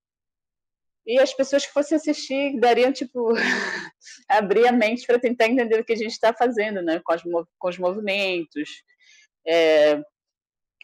E 1.06 1.20
as 1.20 1.34
pessoas 1.34 1.66
que 1.66 1.74
fossem 1.74 1.98
assistir 1.98 2.60
dariam 2.60 2.94
tipo 2.94 3.34
abrir 4.30 4.68
a 4.68 4.72
mente 4.72 5.08
para 5.08 5.20
tentar 5.20 5.48
entender 5.48 5.80
o 5.80 5.84
que 5.84 5.94
a 5.94 5.98
gente 5.98 6.12
está 6.12 6.34
fazendo, 6.34 6.82
né, 6.84 7.02
com, 7.04 7.12
as, 7.12 7.24
com 7.24 7.70
os 7.70 7.78
movimentos, 7.80 8.84
é, 9.48 10.00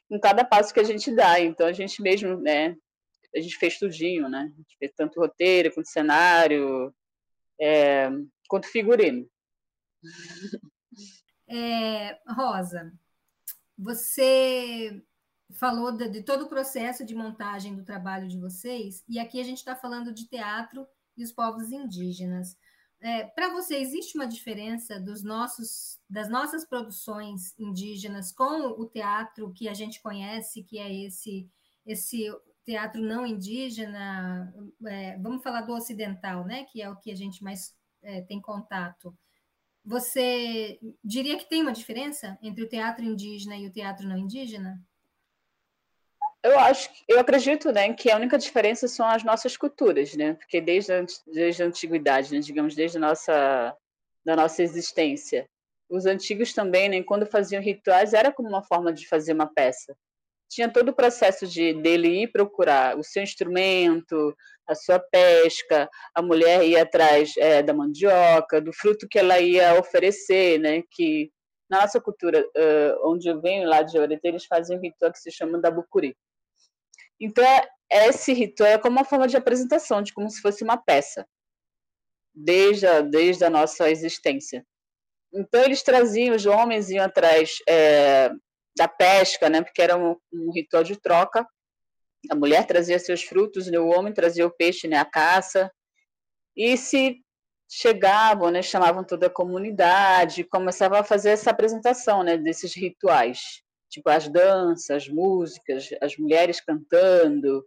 em 0.10 0.20
cada 0.20 0.44
passo 0.44 0.74
que 0.74 0.80
a 0.80 0.84
gente 0.84 1.12
dá. 1.14 1.40
Então 1.40 1.68
a 1.68 1.74
gente 1.74 2.02
mesmo, 2.02 2.38
né, 2.42 2.76
a 3.36 3.40
gente 3.40 3.58
fez 3.58 3.78
tudinho, 3.78 4.28
né? 4.28 4.40
A 4.40 4.58
gente 4.58 4.78
fez 4.80 4.92
tanto 4.96 5.20
roteiro 5.20 5.72
quanto 5.74 5.90
cenário, 5.90 6.94
é, 7.62 8.10
quanto 8.48 8.68
figurino. 8.68 9.30
É, 11.48 12.20
Rosa, 12.28 12.94
você 13.78 15.04
falou 15.54 15.92
de, 15.92 16.10
de, 16.10 16.24
todo 16.24 16.46
o 16.46 16.50
processo 16.50 17.06
de 17.06 17.16
montagem 17.16 17.76
do 17.76 17.86
trabalho 17.86 18.28
de 18.28 18.38
vocês, 18.40 19.04
e 19.08 19.18
aqui 19.20 19.40
a 19.40 19.44
gente 19.44 19.60
está 19.60 19.76
falando 19.76 20.14
de 20.14 20.28
teatro 20.28 20.86
e 21.16 21.24
os 21.24 21.32
povos 21.32 21.72
indígenas. 21.72 22.58
É, 23.00 23.26
Para 23.26 23.50
você, 23.50 23.78
existe 23.78 24.18
uma 24.18 24.28
diferença 24.28 25.00
dos 25.00 25.24
nossos, 25.24 26.00
das 26.10 26.30
nossas 26.30 26.66
produções 26.66 27.54
indígenas 27.58 28.32
com 28.32 28.82
o 28.82 28.86
teatro 28.86 29.54
que 29.54 29.70
a 29.70 29.74
gente 29.74 30.02
conhece, 30.02 30.64
que 30.64 30.80
é 30.80 30.94
esse, 31.06 31.50
esse 31.86 32.26
teatro 32.66 33.02
não 33.02 33.26
indígena? 33.26 34.54
É, 34.86 35.18
vamos 35.20 35.44
falar 35.44 35.62
do 35.62 35.74
ocidental, 35.74 36.44
né? 36.44 36.66
Que 36.66 36.82
é 36.82 36.90
o 36.90 36.98
que 36.98 37.12
a 37.12 37.16
gente 37.16 37.44
mais 37.44 37.76
é, 38.02 38.22
tem 38.22 38.42
contato. 38.42 39.16
Você 39.88 40.78
diria 41.02 41.38
que 41.38 41.48
tem 41.48 41.62
uma 41.62 41.72
diferença 41.72 42.38
entre 42.44 42.62
o 42.62 42.68
teatro 42.68 43.06
indígena 43.06 43.56
e 43.56 43.68
o 43.68 43.72
teatro 43.72 44.06
não 44.06 44.18
indígena? 44.18 44.78
Eu 46.44 46.60
acho, 46.60 46.90
eu 47.08 47.18
acredito, 47.18 47.72
né, 47.72 47.94
que 47.94 48.12
a 48.12 48.18
única 48.18 48.38
diferença 48.38 48.86
são 48.90 49.08
as 49.08 49.24
nossas 49.24 49.56
culturas, 49.56 50.14
né? 50.14 50.34
Porque 50.34 50.60
desde 50.60 50.92
a, 50.92 51.06
desde 51.26 51.64
a 51.64 51.66
antiguidade, 51.68 52.34
né, 52.34 52.40
digamos, 52.42 52.76
desde 52.76 52.98
a 52.98 53.00
nossa 53.02 53.78
da 54.26 54.36
nossa 54.36 54.62
existência, 54.62 55.50
os 55.90 56.06
antigos 56.06 56.54
também, 56.54 56.90
né, 56.90 57.02
quando 57.02 57.26
faziam 57.26 57.62
rituais, 57.62 58.14
era 58.14 58.30
como 58.30 58.50
uma 58.50 58.62
forma 58.62 58.92
de 58.92 59.08
fazer 59.08 59.32
uma 59.32 59.48
peça. 59.48 59.96
Tinha 60.50 60.72
todo 60.72 60.90
o 60.90 60.96
processo 60.96 61.46
de 61.46 61.74
dele 61.74 62.24
ir 62.24 62.32
procurar 62.32 62.98
o 62.98 63.04
seu 63.04 63.22
instrumento, 63.22 64.36
a 64.68 64.76
sua 64.76 65.00
pesca, 65.00 65.90
a 66.16 66.22
mulher 66.22 66.66
ia 66.66 66.84
atrás 66.84 67.34
é, 67.38 67.62
da 67.62 67.74
mandioca, 67.74 68.62
do 68.62 68.74
fruto 68.74 69.08
que 69.10 69.20
ela 69.20 69.40
ia 69.40 69.80
oferecer, 69.80 70.60
né? 70.60 70.84
Que 70.92 71.32
na 71.70 71.82
nossa 71.82 72.00
cultura, 72.00 72.42
uh, 72.42 73.12
onde 73.12 73.28
eu 73.28 73.42
venho 73.42 73.68
lá 73.68 73.82
de 73.82 74.00
Oretê, 74.00 74.30
eles 74.30 74.46
fazem 74.46 74.78
um 74.78 74.82
ritual 74.82 75.12
que 75.12 75.20
se 75.20 75.32
chama 75.32 75.60
da 75.60 75.70
bucuri. 75.70 76.16
Então, 77.20 77.44
esse 77.92 78.32
ritual 78.34 78.70
é 78.70 78.78
como 78.78 78.98
uma 78.98 79.06
forma 79.06 79.28
de 79.28 79.36
apresentação, 79.36 80.02
de 80.02 80.14
como 80.14 80.30
se 80.30 80.42
fosse 80.42 80.64
uma 80.64 80.78
peça, 80.78 81.28
desde 82.34 82.86
a, 82.88 83.02
desde 83.02 83.44
a 83.44 83.50
nossa 83.50 83.90
existência. 83.90 84.66
Então, 85.34 85.62
eles 85.64 85.84
traziam, 85.84 86.36
os 86.36 86.46
homens 86.46 86.90
iam 86.90 87.04
atrás 87.04 87.58
é, 87.68 88.32
da 88.78 88.88
pesca, 88.88 89.50
né, 89.50 89.62
porque 89.62 89.82
era 89.82 89.98
um, 89.98 90.16
um, 90.32 90.52
ritual 90.54 90.84
de 90.84 90.96
troca. 91.00 91.46
A 92.30 92.36
mulher 92.36 92.66
trazia 92.66 93.00
seus 93.00 93.24
frutos, 93.24 93.68
né, 93.68 93.80
o 93.80 93.90
homem 93.90 94.14
trazia 94.14 94.46
o 94.46 94.52
peixe, 94.52 94.88
né, 94.88 94.98
a 94.98 95.06
caça. 95.06 95.72
E 96.56 96.78
se 96.78 97.18
chegavam, 97.70 98.52
né, 98.52 98.62
chamavam 98.62 99.04
toda 99.04 99.28
a 99.28 99.32
comunidade, 99.32 100.44
começavam 100.44 101.00
a 101.00 101.04
fazer 101.04 101.32
essa 101.32 101.50
apresentação 101.52 102.24
né, 102.24 102.38
desses 102.38 102.74
rituais 102.74 103.62
tipo 103.90 104.10
as 104.10 104.28
danças, 104.28 104.90
as 104.90 105.08
músicas, 105.08 105.90
as 106.02 106.18
mulheres 106.18 106.62
cantando. 106.62 107.66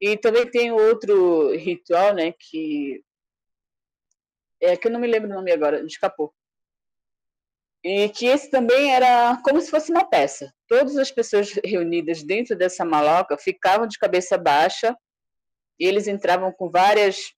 E 0.00 0.16
também 0.16 0.50
tem 0.50 0.72
outro 0.72 1.54
ritual, 1.56 2.14
né, 2.14 2.32
que 2.32 3.04
é 4.60 4.76
que 4.76 4.88
eu 4.88 4.92
não 4.92 5.00
me 5.00 5.06
lembro 5.06 5.28
o 5.30 5.34
nome 5.34 5.52
agora, 5.52 5.84
escapou. 5.84 6.34
E 7.82 8.08
que 8.10 8.26
esse 8.26 8.50
também 8.50 8.94
era 8.94 9.40
como 9.42 9.60
se 9.60 9.70
fosse 9.70 9.90
uma 9.90 10.04
peça. 10.04 10.52
Todas 10.68 10.96
as 10.96 11.10
pessoas 11.10 11.52
reunidas 11.64 12.22
dentro 12.22 12.56
dessa 12.56 12.84
maloca 12.84 13.38
ficavam 13.38 13.86
de 13.86 13.98
cabeça 13.98 14.36
baixa 14.36 14.94
e 15.78 15.86
eles 15.86 16.06
entravam 16.06 16.52
com 16.52 16.70
várias 16.70 17.32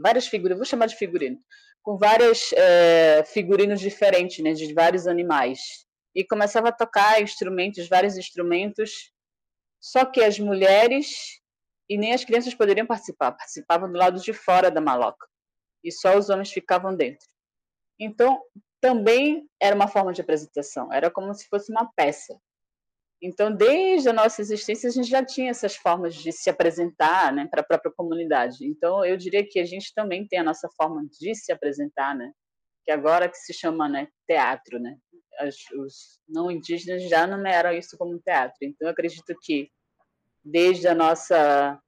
várias 0.00 0.28
figuras, 0.28 0.56
vou 0.56 0.64
chamar 0.64 0.86
de 0.86 0.94
figurino, 0.96 1.38
com 1.82 1.98
várias 1.98 2.52
é, 2.52 3.24
figurinos 3.24 3.80
diferentes, 3.80 4.38
né, 4.38 4.52
de 4.52 4.72
vários 4.72 5.08
animais 5.08 5.58
e 6.14 6.24
começava 6.24 6.70
a 6.70 6.72
tocar 6.72 7.22
instrumentos, 7.22 7.88
vários 7.88 8.16
instrumentos. 8.16 9.12
Só 9.80 10.04
que 10.04 10.20
as 10.20 10.38
mulheres 10.38 11.40
e 11.88 11.96
nem 11.96 12.12
as 12.12 12.24
crianças 12.24 12.54
poderiam 12.54 12.86
participar, 12.86 13.32
participavam 13.32 13.90
do 13.90 13.96
lado 13.96 14.20
de 14.20 14.32
fora 14.32 14.70
da 14.70 14.80
maloca. 14.80 15.26
E 15.82 15.92
só 15.92 16.18
os 16.18 16.28
homens 16.28 16.50
ficavam 16.50 16.94
dentro. 16.94 17.26
Então, 18.00 18.40
também 18.80 19.48
era 19.60 19.74
uma 19.74 19.88
forma 19.88 20.12
de 20.12 20.20
apresentação, 20.20 20.92
era 20.92 21.10
como 21.10 21.34
se 21.34 21.46
fosse 21.48 21.70
uma 21.72 21.90
peça. 21.96 22.38
Então, 23.20 23.52
desde 23.52 24.08
a 24.08 24.12
nossa 24.12 24.40
existência, 24.40 24.88
a 24.88 24.92
gente 24.92 25.08
já 25.08 25.24
tinha 25.24 25.50
essas 25.50 25.74
formas 25.74 26.14
de 26.14 26.30
se 26.30 26.48
apresentar 26.48 27.32
né, 27.32 27.48
para 27.50 27.62
a 27.62 27.64
própria 27.64 27.92
comunidade. 27.96 28.64
Então, 28.64 29.04
eu 29.04 29.16
diria 29.16 29.44
que 29.44 29.58
a 29.58 29.64
gente 29.64 29.92
também 29.92 30.26
tem 30.26 30.38
a 30.38 30.44
nossa 30.44 30.68
forma 30.76 31.04
de 31.20 31.34
se 31.34 31.50
apresentar, 31.50 32.14
né, 32.14 32.32
que 32.84 32.92
agora 32.92 33.28
que 33.28 33.36
se 33.36 33.52
chama 33.52 33.88
né, 33.88 34.06
teatro. 34.24 34.78
Né? 34.78 34.96
as, 35.38 35.56
os 35.78 36.20
não 36.28 36.50
indígenas 36.50 37.08
já 37.08 37.26
numeram 37.26 37.72
isso 37.72 37.96
como 37.96 38.18
teatro. 38.20 38.58
Então, 38.62 38.88
eu 38.88 38.92
acredito 38.92 39.34
que 39.40 39.70
desde 40.44 40.88
a 40.88 40.94
nossa 40.94 41.80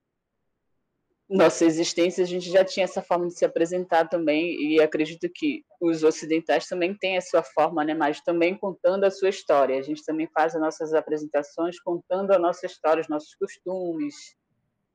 nossa 1.30 1.64
existência 1.64 2.24
a 2.24 2.26
gente 2.26 2.50
já 2.50 2.64
tinha 2.64 2.82
essa 2.82 3.00
forma 3.00 3.28
de 3.28 3.34
se 3.34 3.44
apresentar 3.44 4.08
também 4.08 4.60
e 4.60 4.82
acredito 4.82 5.30
que 5.32 5.64
os 5.80 6.02
ocidentais 6.02 6.66
também 6.66 6.92
têm 6.92 7.16
a 7.16 7.20
sua 7.20 7.44
forma, 7.44 7.84
né, 7.84 7.94
mas 7.94 8.20
também 8.20 8.58
contando 8.58 9.04
a 9.04 9.10
sua 9.12 9.28
história. 9.28 9.78
A 9.78 9.82
gente 9.82 10.04
também 10.04 10.28
faz 10.34 10.56
as 10.56 10.60
nossas 10.60 10.92
apresentações 10.92 11.80
contando 11.80 12.32
a 12.32 12.38
nossa 12.38 12.66
história, 12.66 13.00
os 13.00 13.08
nossos 13.08 13.32
costumes, 13.36 14.14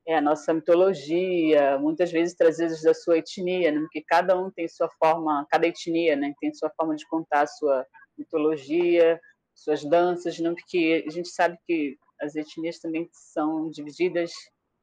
é, 0.06 0.18
a 0.18 0.22
nossa 0.22 0.54
mitologia, 0.54 1.80
muitas 1.80 2.12
vezes 2.12 2.36
trazidas 2.36 2.82
da 2.82 2.94
sua 2.94 3.18
etnia, 3.20 3.72
né, 3.72 3.80
porque 3.80 4.04
cada 4.06 4.38
um 4.38 4.52
tem 4.52 4.68
sua 4.68 4.90
forma, 5.00 5.48
cada 5.50 5.66
etnia, 5.66 6.18
né, 6.18 6.34
tem 6.42 6.54
sua 6.54 6.70
forma 6.76 6.98
de 6.98 7.08
contar 7.08 7.44
a 7.44 7.48
sua 7.48 7.86
mitologia, 8.18 9.20
suas 9.54 9.86
danças, 9.86 10.38
não? 10.40 10.54
porque 10.54 11.06
a 11.08 11.10
gente 11.10 11.30
sabe 11.30 11.58
que 11.66 11.98
as 12.22 12.36
etnias 12.36 12.80
também 12.80 13.10
são 13.14 13.70
divididas 13.70 14.32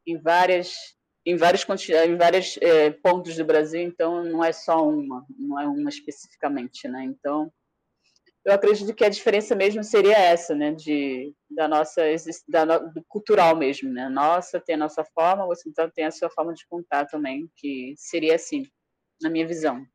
em 0.07 0.19
várias 0.19 0.73
em 1.25 1.37
vários 1.37 1.65
em 1.89 2.17
vários 2.17 2.59
é, 2.61 2.91
pontos 2.91 3.37
do 3.37 3.45
Brasil, 3.45 3.81
então 3.81 4.25
não 4.25 4.43
é 4.45 4.53
só 4.53 4.89
uma, 4.89 5.25
não 5.39 5.61
é 5.61 5.67
uma 5.67 5.89
especificamente, 5.89 6.89
né? 6.89 7.05
Então 7.05 7.53
eu 8.45 8.53
acredito 8.53 8.93
que 8.93 9.05
a 9.05 9.09
diferença 9.09 9.55
mesmo 9.55 9.85
seria 9.85 10.19
essa, 10.19 10.55
né? 10.55 10.73
De 10.73 11.33
da 11.49 11.69
nossa 11.69 12.03
da, 12.49 12.79
do 12.79 13.05
cultural 13.05 13.55
mesmo, 13.55 13.91
né? 13.91 14.09
Nossa 14.09 14.61
tem 14.61 14.75
a 14.75 14.79
nossa 14.79 15.05
forma, 15.05 15.47
você 15.47 15.69
então 15.69 15.89
tem 15.91 16.05
a 16.05 16.11
sua 16.11 16.29
forma 16.29 16.53
de 16.53 16.67
contar 16.67 17.07
também, 17.07 17.49
que 17.57 17.95
seria 17.97 18.35
assim, 18.35 18.65
na 19.21 19.31
minha 19.31 19.47
visão. 19.47 19.87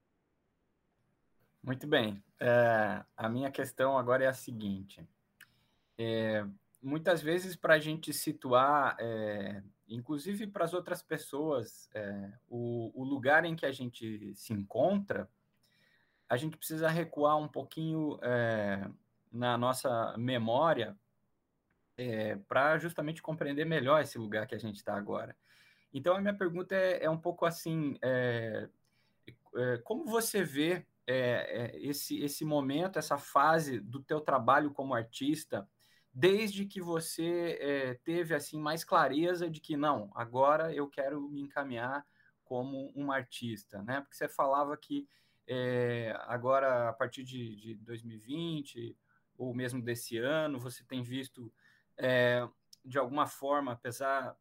Muito 1.62 1.86
bem. 1.86 2.24
É, 2.40 3.04
a 3.18 3.28
minha 3.28 3.52
questão 3.52 3.98
agora 3.98 4.24
é 4.24 4.28
a 4.28 4.34
seguinte: 4.34 5.06
é, 5.98 6.46
muitas 6.82 7.22
vezes, 7.22 7.56
para 7.56 7.76
a 7.76 7.80
gente 7.80 8.14
situar, 8.14 8.96
é, 9.00 9.62
inclusive 9.88 10.48
para 10.48 10.66
as 10.66 10.74
outras 10.74 11.02
pessoas, 11.02 11.90
é, 11.94 12.32
o, 12.48 12.92
o, 12.94 13.04
lugar 13.04 13.46
em 13.46 13.56
que 13.56 13.66
a 13.66 13.72
gente 13.72 14.34
se 14.36 14.54
encontra, 14.54 15.30
a 16.30 16.38
gente 16.38 16.58
precisa 16.58 16.90
recuar 16.90 17.38
um 17.38 17.48
pouquinho 17.48 18.20
é, 18.22 18.90
na 19.32 19.58
nossa 19.58 20.16
memória 20.18 20.96
para 22.48 22.78
justamente 22.78 23.24
compreender 23.24 23.66
melhor 23.66 24.00
esse 24.04 24.20
lugar 24.20 24.46
que 24.46 24.54
a 24.54 24.60
gente 24.60 24.76
está 24.76 24.96
agora. 24.96 25.36
Então, 25.92 26.16
a 26.16 26.22
minha 26.22 26.34
pergunta 26.34 26.76
é, 26.76 27.06
é 27.06 27.10
um 27.10 27.18
pouco 27.18 27.44
assim: 27.44 27.98
como 29.84 30.06
você 30.06 30.44
vê 30.44 30.86
esse, 31.74 32.22
esse 32.22 32.46
momento, 32.46 33.00
essa 33.00 33.18
fase 33.18 33.80
do 33.80 34.00
teu 34.00 34.22
trabalho 34.22 34.70
como 34.70 34.94
artista, 34.94 35.68
desde 36.20 36.66
que 36.66 36.82
você 36.82 37.60
é, 37.62 37.94
teve 38.04 38.34
assim 38.34 38.60
mais 38.60 38.84
clareza 38.84 39.48
de 39.48 39.62
que 39.62 39.78
não, 39.78 40.10
agora 40.16 40.74
eu 40.74 40.88
quero 40.90 41.22
me 41.30 41.42
encaminhar 41.42 42.04
como 42.44 42.92
um 42.96 43.12
artista, 43.12 43.84
né? 43.84 44.02
Porque 44.02 44.16
você 44.16 44.28
falava 44.28 44.76
que 44.76 45.08
é, 45.46 46.18
agora 46.22 46.90
a 46.90 46.94
partir 46.94 47.24
de, 47.24 47.56
de 47.58 47.76
2020 47.76 48.98
ou 49.38 49.54
mesmo 49.54 49.80
desse 49.80 50.18
ano 50.18 50.60
você 50.60 50.84
tem 50.84 51.04
visto 51.04 51.54
é, 51.96 52.50
de 52.84 52.98
alguma 52.98 53.28
forma, 53.28 53.74
apesar 53.74 54.36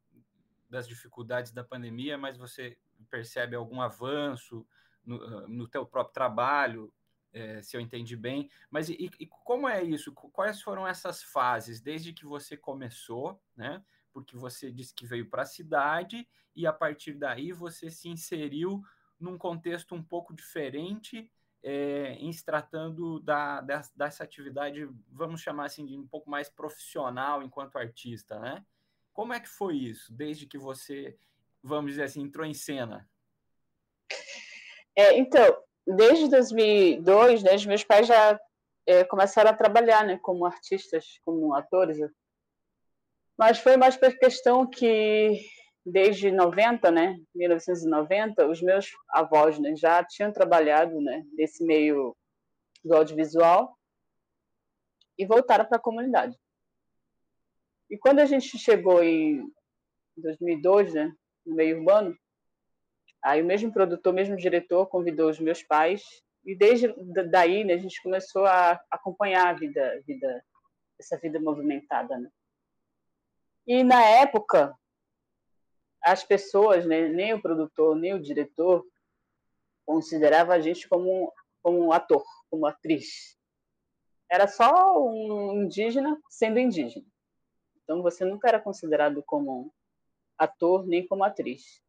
das 0.70 0.88
dificuldades 0.88 1.52
da 1.52 1.62
pandemia, 1.62 2.16
mas 2.16 2.38
você 2.38 2.78
percebe 3.10 3.54
algum 3.54 3.82
avanço 3.82 4.66
no, 5.04 5.22
ah, 5.22 5.46
no 5.46 5.68
teu 5.68 5.84
próprio 5.84 6.14
trabalho, 6.14 6.90
é, 7.36 7.60
se 7.60 7.76
eu 7.76 7.80
entendi 7.82 8.16
bem. 8.16 8.50
Mas 8.70 8.88
e, 8.88 9.10
e, 9.20 9.26
como 9.26 9.68
é 9.68 9.82
isso? 9.82 10.10
Quais 10.12 10.62
foram 10.62 10.88
essas 10.88 11.22
fases 11.22 11.82
desde 11.82 12.14
que 12.14 12.24
você 12.24 12.56
começou, 12.56 13.38
né? 13.54 13.84
Porque 14.10 14.34
você 14.34 14.72
disse 14.72 14.94
que 14.94 15.06
veio 15.06 15.28
para 15.28 15.42
a 15.42 15.46
cidade 15.46 16.26
e 16.54 16.66
a 16.66 16.72
partir 16.72 17.12
daí 17.12 17.52
você 17.52 17.90
se 17.90 18.08
inseriu 18.08 18.82
num 19.20 19.36
contexto 19.36 19.94
um 19.94 20.02
pouco 20.02 20.34
diferente 20.34 21.30
é, 21.62 22.12
em 22.14 22.32
se 22.32 22.42
tratando 22.42 23.20
da, 23.20 23.60
dessa 23.94 24.24
atividade, 24.24 24.88
vamos 25.10 25.42
chamar 25.42 25.66
assim, 25.66 25.84
de 25.84 25.96
um 25.96 26.06
pouco 26.06 26.30
mais 26.30 26.48
profissional 26.48 27.42
enquanto 27.42 27.76
artista, 27.76 28.38
né? 28.38 28.64
Como 29.12 29.34
é 29.34 29.40
que 29.40 29.48
foi 29.48 29.76
isso, 29.76 30.10
desde 30.12 30.46
que 30.46 30.56
você, 30.56 31.18
vamos 31.62 31.90
dizer 31.90 32.04
assim, 32.04 32.22
entrou 32.22 32.46
em 32.46 32.54
cena? 32.54 33.08
É, 34.94 35.18
então, 35.18 35.65
desde 35.86 36.28
2002, 36.28 37.42
né, 37.42 37.50
meus 37.66 37.84
pais 37.84 38.06
já 38.06 38.38
é, 38.86 39.04
começaram 39.04 39.50
a 39.50 39.56
trabalhar 39.56 40.04
né, 40.04 40.18
como 40.22 40.44
artistas, 40.44 41.20
como 41.24 41.54
atores. 41.54 41.98
Mas 43.38 43.58
foi 43.58 43.76
mais 43.76 43.96
por 43.96 44.16
questão 44.18 44.68
que 44.68 45.40
desde 45.84 46.32
90, 46.32 46.90
né, 46.90 47.16
1990, 47.34 48.48
os 48.48 48.60
meus 48.60 48.90
avós 49.10 49.58
né, 49.58 49.76
já 49.76 50.02
tinham 50.02 50.32
trabalhado 50.32 51.00
né, 51.00 51.24
nesse 51.32 51.64
meio 51.64 52.16
do 52.84 52.94
audiovisual 52.94 53.76
e 55.18 55.24
voltaram 55.24 55.64
para 55.64 55.76
a 55.76 55.80
comunidade. 55.80 56.36
E 57.88 57.96
quando 57.96 58.18
a 58.18 58.26
gente 58.26 58.58
chegou 58.58 59.02
em 59.02 59.48
2002, 60.16 60.94
né, 60.94 61.12
no 61.44 61.54
meio 61.54 61.78
urbano, 61.78 62.16
aí 63.26 63.42
o 63.42 63.44
mesmo 63.44 63.72
produtor, 63.72 64.12
o 64.12 64.16
mesmo 64.16 64.36
diretor 64.36 64.86
convidou 64.86 65.28
os 65.28 65.40
meus 65.40 65.60
pais 65.60 66.22
e 66.44 66.54
desde 66.54 66.94
daí 67.28 67.64
né, 67.64 67.74
a 67.74 67.78
gente 67.78 68.00
começou 68.00 68.46
a 68.46 68.80
acompanhar 68.88 69.48
a 69.48 69.52
vida, 69.52 70.00
vida 70.06 70.44
essa 70.96 71.18
vida 71.18 71.40
movimentada. 71.40 72.16
Né? 72.16 72.30
E 73.66 73.82
na 73.82 74.00
época 74.00 74.72
as 76.00 76.22
pessoas, 76.22 76.86
né, 76.86 77.08
nem 77.08 77.34
o 77.34 77.42
produtor, 77.42 77.96
nem 77.96 78.14
o 78.14 78.22
diretor, 78.22 78.86
considerava 79.84 80.54
a 80.54 80.60
gente 80.60 80.88
como, 80.88 81.32
como 81.60 81.92
ator, 81.92 82.24
como 82.48 82.64
atriz. 82.64 83.36
Era 84.30 84.46
só 84.46 85.04
um 85.04 85.64
indígena 85.64 86.16
sendo 86.30 86.60
indígena. 86.60 87.04
Então 87.82 88.02
você 88.02 88.24
nunca 88.24 88.46
era 88.46 88.60
considerado 88.60 89.20
como 89.24 89.74
ator 90.38 90.86
nem 90.86 91.04
como 91.04 91.24
atriz. 91.24 91.84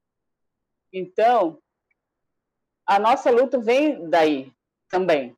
Então, 0.92 1.62
a 2.86 3.00
nossa 3.00 3.30
luta 3.30 3.60
vem 3.60 4.10
daí 4.10 4.52
também. 4.90 5.36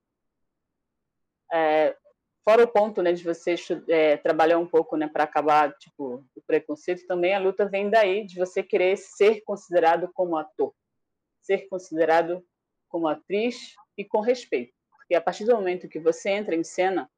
É, 1.51 1.95
fora 2.43 2.63
o 2.63 2.67
ponto 2.67 3.01
né, 3.01 3.12
de 3.12 3.23
você 3.23 3.55
é, 3.88 4.17
trabalhar 4.17 4.59
um 4.59 4.67
pouco 4.67 4.95
né, 4.95 5.07
para 5.07 5.23
acabar 5.23 5.73
tipo, 5.77 6.23
o 6.35 6.41
preconceito, 6.45 7.07
também 7.07 7.33
a 7.33 7.39
luta 7.39 7.67
vem 7.67 7.89
daí 7.89 8.25
de 8.25 8.38
você 8.38 8.62
querer 8.62 8.97
ser 8.97 9.41
considerado 9.41 10.09
como 10.13 10.38
ator, 10.38 10.73
ser 11.41 11.67
considerado 11.67 12.45
como 12.88 13.07
atriz 13.07 13.75
e 13.97 14.05
com 14.05 14.19
respeito. 14.19 14.73
Porque 14.97 15.15
a 15.15 15.21
partir 15.21 15.45
do 15.45 15.55
momento 15.55 15.89
que 15.89 15.99
você 15.99 16.29
entra 16.29 16.55
em 16.55 16.63
cena, 16.63 17.09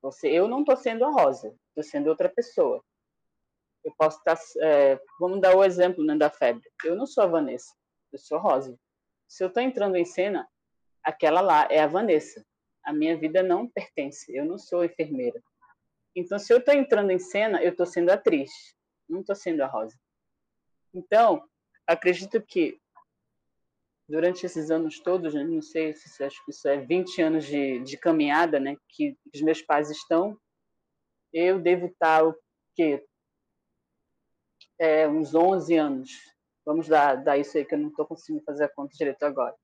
você, 0.00 0.28
eu 0.28 0.48
não 0.48 0.60
estou 0.60 0.76
sendo 0.76 1.04
a 1.04 1.10
Rosa, 1.10 1.54
estou 1.68 1.82
sendo 1.82 2.08
outra 2.08 2.28
pessoa. 2.28 2.82
Eu 3.84 3.92
posso 3.98 4.18
estar, 4.18 4.36
tá, 4.36 4.42
é, 4.60 5.00
vamos 5.18 5.40
dar 5.40 5.56
o 5.56 5.64
exemplo 5.64 6.04
né, 6.04 6.16
da 6.16 6.30
febre. 6.30 6.68
Eu 6.84 6.94
não 6.94 7.06
sou 7.06 7.24
a 7.24 7.26
Vanessa, 7.26 7.74
eu 8.12 8.18
sou 8.18 8.38
a 8.38 8.40
Rosa. 8.40 8.78
Se 9.28 9.42
eu 9.44 9.48
estou 9.48 9.62
entrando 9.62 9.96
em 9.96 10.04
cena, 10.04 10.48
aquela 11.02 11.40
lá 11.40 11.68
é 11.70 11.80
a 11.80 11.86
Vanessa 11.86 12.44
a 12.84 12.92
minha 12.92 13.16
vida 13.16 13.42
não 13.42 13.68
pertence, 13.68 14.34
eu 14.34 14.44
não 14.44 14.58
sou 14.58 14.84
enfermeira. 14.84 15.40
Então, 16.14 16.38
se 16.38 16.52
eu 16.52 16.58
estou 16.58 16.74
entrando 16.74 17.10
em 17.10 17.18
cena, 17.18 17.62
eu 17.62 17.70
estou 17.70 17.86
sendo 17.86 18.10
atriz, 18.10 18.50
não 19.08 19.20
estou 19.20 19.36
sendo 19.36 19.62
a 19.62 19.66
Rosa. 19.66 19.96
Então, 20.92 21.48
acredito 21.86 22.42
que 22.42 22.80
durante 24.08 24.44
esses 24.44 24.70
anos 24.70 24.98
todos, 24.98 25.34
né, 25.34 25.44
não 25.44 25.62
sei 25.62 25.92
se 25.92 26.24
acho 26.24 26.44
que 26.44 26.50
isso 26.50 26.66
é 26.66 26.78
20 26.78 27.22
anos 27.22 27.44
de, 27.44 27.78
de 27.80 27.96
caminhada, 27.96 28.58
né, 28.58 28.76
que 28.88 29.16
os 29.32 29.40
meus 29.40 29.62
pais 29.62 29.88
estão, 29.88 30.36
eu 31.32 31.60
devo 31.60 31.86
estar 31.86 32.26
o 32.26 32.34
quê? 32.74 33.06
É, 34.80 35.06
uns 35.06 35.32
11 35.32 35.76
anos. 35.76 36.10
Vamos 36.70 36.86
dar, 36.86 37.16
dar 37.16 37.36
isso 37.36 37.58
aí 37.58 37.64
que 37.64 37.74
eu 37.74 37.78
não 37.80 37.88
estou 37.88 38.06
conseguindo 38.06 38.44
fazer 38.44 38.62
a 38.62 38.68
conta 38.68 38.96
direito 38.96 39.24
agora. 39.24 39.56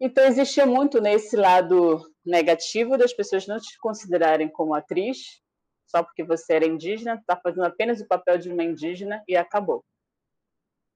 Então, 0.00 0.24
existia 0.24 0.64
muito 0.64 1.02
nesse 1.02 1.36
lado 1.36 2.10
negativo 2.24 2.96
das 2.96 3.12
pessoas 3.12 3.46
não 3.46 3.58
te 3.58 3.76
considerarem 3.78 4.48
como 4.48 4.74
atriz, 4.74 5.42
só 5.86 6.02
porque 6.02 6.24
você 6.24 6.54
era 6.54 6.66
indígena, 6.66 7.16
está 7.16 7.36
fazendo 7.36 7.66
apenas 7.66 8.00
o 8.00 8.08
papel 8.08 8.38
de 8.38 8.50
uma 8.50 8.64
indígena 8.64 9.22
e 9.28 9.36
acabou. 9.36 9.84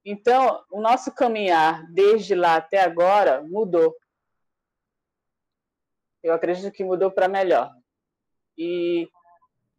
Então, 0.03 0.63
o 0.71 0.81
nosso 0.81 1.13
caminhar 1.13 1.85
desde 1.91 2.33
lá 2.33 2.55
até 2.55 2.81
agora 2.81 3.43
mudou. 3.43 3.95
Eu 6.23 6.33
acredito 6.33 6.73
que 6.73 6.83
mudou 6.83 7.11
para 7.11 7.27
melhor. 7.27 7.71
E 8.57 9.07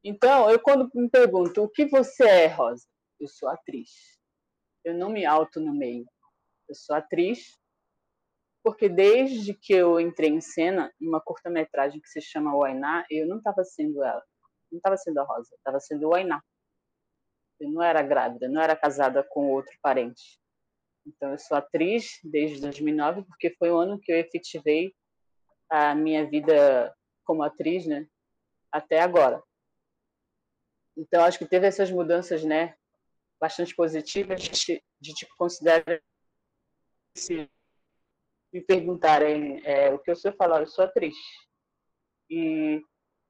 então, 0.05 0.49
eu 0.49 0.61
quando 0.61 0.89
me 0.95 1.11
pergunto 1.11 1.65
o 1.65 1.69
que 1.69 1.87
você 1.87 2.23
é, 2.23 2.47
Rosa, 2.47 2.87
eu 3.19 3.27
sou 3.27 3.49
atriz. 3.49 4.18
Eu 4.85 4.95
não 4.95 5.11
me 5.11 5.25
auto 5.25 5.61
no 5.61 5.75
meio. 5.75 6.07
Eu 6.69 6.75
sou 6.75 6.97
atriz 6.97 7.59
porque 8.63 8.89
desde 8.89 9.55
que 9.55 9.73
eu 9.73 9.99
entrei 9.99 10.31
em 10.31 10.41
cena, 10.41 10.93
uma 11.01 11.21
curta-metragem 11.21 12.01
que 12.01 12.09
se 12.09 12.21
chama 12.21 12.55
Wainá, 12.55 13.07
eu 13.11 13.27
não 13.27 13.39
estava 13.39 13.65
sendo 13.65 14.03
ela, 14.03 14.23
não 14.71 14.77
estava 14.77 14.97
sendo 14.97 15.19
a 15.19 15.25
Rosa, 15.25 15.55
estava 15.55 15.81
sendo 15.81 16.07
o 16.07 16.11
Wainá. 16.11 16.43
Eu 17.59 17.71
não 17.71 17.83
era 17.83 18.03
grávida, 18.03 18.49
não 18.49 18.61
era 18.61 18.77
casada 18.77 19.23
com 19.23 19.51
outro 19.51 19.73
parente. 19.81 20.39
Então, 21.07 21.33
eu 21.33 21.39
sou 21.39 21.57
atriz 21.57 22.19
desde 22.23 22.61
2009, 22.61 23.23
porque 23.23 23.57
foi 23.59 23.71
o 23.71 23.79
ano 23.79 23.99
que 23.99 24.13
eu 24.13 24.17
efetivei 24.17 24.95
a 25.71 25.95
minha 25.95 26.29
vida 26.29 26.95
como 27.25 27.43
atriz, 27.43 27.87
né? 27.87 28.07
Até 28.71 29.01
agora. 29.01 29.43
Então, 30.97 31.25
acho 31.25 31.39
que 31.39 31.47
teve 31.47 31.67
essas 31.67 31.91
mudanças, 31.91 32.45
né? 32.45 32.77
Bastante 33.41 33.75
positivas 33.75 34.41
de, 34.41 34.83
de 35.01 35.15
te 35.15 35.27
considerar 35.37 35.85
esse 37.15 37.49
me 38.53 38.61
perguntarem 38.63 39.61
é, 39.65 39.93
o 39.93 39.99
que 39.99 40.11
eu 40.11 40.17
sei 40.17 40.33
falar, 40.33 40.61
eu 40.61 40.67
sou 40.67 40.85
atriz. 40.85 41.15
E 42.31 42.81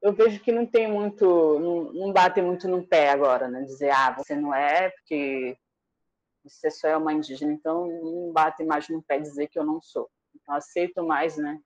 eu 0.00 0.12
vejo 0.12 0.40
que 0.40 0.52
não 0.52 0.66
tem 0.66 0.90
muito, 0.90 1.58
não, 1.58 1.92
não 1.92 2.12
bate 2.12 2.40
muito 2.40 2.68
no 2.68 2.86
pé 2.86 3.10
agora, 3.10 3.48
né? 3.48 3.62
Dizer, 3.62 3.90
ah, 3.90 4.12
você 4.12 4.36
não 4.36 4.54
é 4.54 4.90
porque 4.90 5.56
você 6.44 6.70
só 6.70 6.88
é 6.88 6.96
uma 6.96 7.12
indígena, 7.12 7.52
então 7.52 7.86
não 7.86 8.32
bate 8.32 8.64
mais 8.64 8.88
no 8.88 9.02
pé 9.02 9.18
dizer 9.18 9.48
que 9.48 9.58
eu 9.58 9.64
não 9.64 9.80
sou. 9.82 10.08
Então 10.34 10.54
aceito 10.54 11.04
mais, 11.04 11.36
né? 11.36 11.60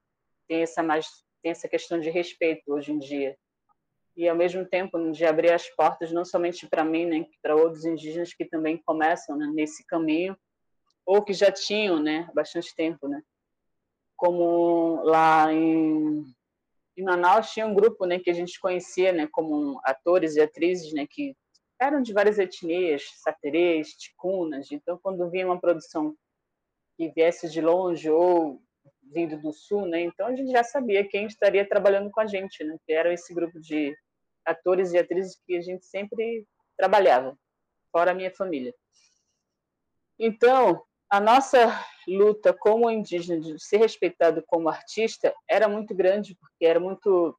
Tem 0.48 0.62
essa 0.62 0.82
mais, 0.82 1.06
tem 1.42 1.52
essa 1.52 1.68
questão 1.68 2.00
de 2.00 2.10
respeito 2.10 2.72
hoje 2.72 2.92
em 2.92 2.98
dia. 2.98 3.36
E 4.16 4.28
ao 4.28 4.36
mesmo 4.36 4.64
tempo 4.66 4.98
de 5.10 5.24
abrir 5.24 5.52
as 5.52 5.68
portas 5.70 6.12
não 6.12 6.24
somente 6.24 6.66
para 6.68 6.84
mim, 6.84 7.06
né, 7.06 7.26
para 7.40 7.56
outros 7.56 7.84
indígenas 7.84 8.34
que 8.34 8.44
também 8.44 8.76
começam 8.76 9.36
né, 9.36 9.50
nesse 9.54 9.86
caminho 9.86 10.36
ou 11.04 11.22
que 11.22 11.32
já 11.32 11.50
tinham, 11.50 11.98
né, 11.98 12.28
bastante 12.34 12.74
tempo, 12.76 13.08
né? 13.08 13.22
como 14.22 15.02
lá 15.02 15.52
em, 15.52 16.24
em 16.96 17.02
Manaus 17.02 17.50
tinha 17.50 17.66
um 17.66 17.74
grupo 17.74 18.06
né, 18.06 18.20
que 18.20 18.30
a 18.30 18.32
gente 18.32 18.60
conhecia 18.60 19.12
né, 19.12 19.26
como 19.32 19.80
atores 19.82 20.36
e 20.36 20.40
atrizes 20.40 20.92
né, 20.92 21.08
que 21.10 21.36
eram 21.80 22.00
de 22.00 22.12
várias 22.12 22.38
etnias, 22.38 23.02
saterês, 23.16 23.88
ticunas. 23.94 24.70
Então, 24.70 24.96
quando 25.02 25.28
vinha 25.28 25.44
uma 25.44 25.60
produção 25.60 26.14
que 26.96 27.08
viesse 27.08 27.50
de 27.50 27.60
longe 27.60 28.08
ou 28.08 28.62
vindo 29.12 29.36
do 29.40 29.52
sul, 29.52 29.86
né, 29.86 30.00
então 30.00 30.26
a 30.26 30.34
gente 30.34 30.50
já 30.50 30.64
sabia 30.64 31.06
quem 31.06 31.26
estaria 31.26 31.68
trabalhando 31.68 32.10
com 32.10 32.20
a 32.20 32.26
gente, 32.26 32.64
né, 32.64 32.76
que 32.86 32.92
era 32.92 33.12
esse 33.12 33.34
grupo 33.34 33.60
de 33.60 33.96
atores 34.44 34.92
e 34.92 34.98
atrizes 34.98 35.38
que 35.46 35.56
a 35.56 35.60
gente 35.60 35.84
sempre 35.86 36.46
trabalhava, 36.76 37.36
fora 37.90 38.10
a 38.10 38.14
minha 38.14 38.30
família. 38.30 38.74
Então, 40.18 40.82
a 41.10 41.20
nossa 41.20 41.84
luta 42.08 42.52
como 42.52 42.90
indígena 42.90 43.38
de 43.38 43.62
ser 43.62 43.76
respeitado 43.76 44.42
como 44.46 44.68
artista 44.68 45.34
era 45.48 45.68
muito 45.68 45.94
grande, 45.94 46.34
porque 46.36 46.64
era 46.64 46.80
muito 46.80 47.38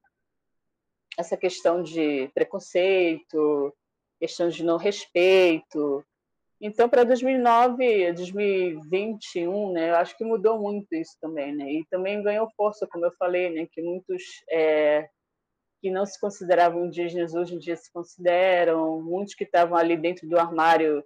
essa 1.17 1.35
questão 1.35 1.81
de 1.81 2.29
preconceito, 2.33 3.75
questão 4.19 4.49
de 4.49 4.63
não 4.63 4.77
respeito. 4.77 6.05
Então, 6.65 6.87
para 6.87 7.03
2009, 7.03 8.13
2021, 8.13 9.73
né, 9.73 9.89
eu 9.89 9.95
acho 9.97 10.17
que 10.17 10.23
mudou 10.23 10.57
muito 10.61 10.95
isso 10.95 11.17
também, 11.19 11.53
né? 11.53 11.69
E 11.69 11.85
também 11.91 12.23
ganhou 12.23 12.49
força, 12.55 12.87
como 12.89 13.05
eu 13.05 13.11
falei, 13.19 13.49
né, 13.49 13.67
que 13.69 13.81
muitos 13.81 14.23
é, 14.49 15.09
que 15.81 15.91
não 15.91 16.05
se 16.05 16.17
consideravam 16.17 16.85
indígenas 16.85 17.33
hoje 17.33 17.53
em 17.55 17.59
dia 17.59 17.75
se 17.75 17.91
consideram, 17.91 19.01
muitos 19.01 19.35
que 19.35 19.43
estavam 19.43 19.77
ali 19.77 19.97
dentro 19.97 20.25
do 20.25 20.39
armário 20.39 21.03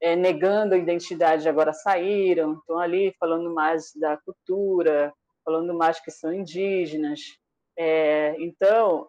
é, 0.00 0.14
negando 0.14 0.76
a 0.76 0.78
identidade 0.78 1.48
agora 1.48 1.72
saíram, 1.72 2.54
estão 2.54 2.78
ali 2.78 3.12
falando 3.18 3.52
mais 3.52 3.90
da 3.96 4.16
cultura, 4.18 5.12
falando 5.44 5.74
mais 5.74 5.98
que 5.98 6.12
são 6.12 6.32
indígenas. 6.32 7.18
É, 7.76 8.36
então, 8.38 9.08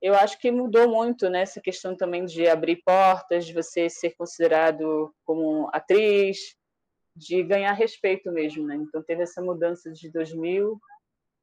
eu 0.00 0.14
acho 0.14 0.38
que 0.38 0.50
mudou 0.50 0.88
muito 0.88 1.28
né, 1.28 1.42
essa 1.42 1.60
questão 1.60 1.96
também 1.96 2.24
de 2.24 2.46
abrir 2.46 2.82
portas, 2.84 3.46
de 3.46 3.52
você 3.52 3.88
ser 3.90 4.14
considerado 4.16 5.12
como 5.24 5.68
atriz, 5.72 6.38
de 7.16 7.42
ganhar 7.42 7.72
respeito 7.72 8.30
mesmo. 8.30 8.66
Né? 8.66 8.76
Então, 8.76 9.02
teve 9.02 9.22
essa 9.22 9.42
mudança 9.42 9.90
de 9.92 10.10
2000 10.10 10.78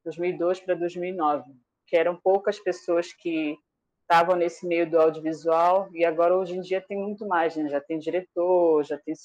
2002 0.05 0.59
para 0.59 0.75
2009, 0.75 1.51
que 1.87 1.97
eram 1.97 2.15
poucas 2.15 2.59
pessoas 2.59 3.11
que 3.11 3.57
estavam 4.01 4.35
nesse 4.35 4.67
meio 4.67 4.89
do 4.89 4.99
audiovisual 4.99 5.89
e 5.93 6.05
agora 6.05 6.37
hoje 6.37 6.55
em 6.55 6.61
dia 6.61 6.79
tem 6.79 6.95
muito 6.95 7.27
mais, 7.27 7.55
né? 7.55 7.67
já 7.67 7.81
tem 7.81 7.97
diretor, 7.97 8.85
já 8.85 8.99
tem 8.99 9.15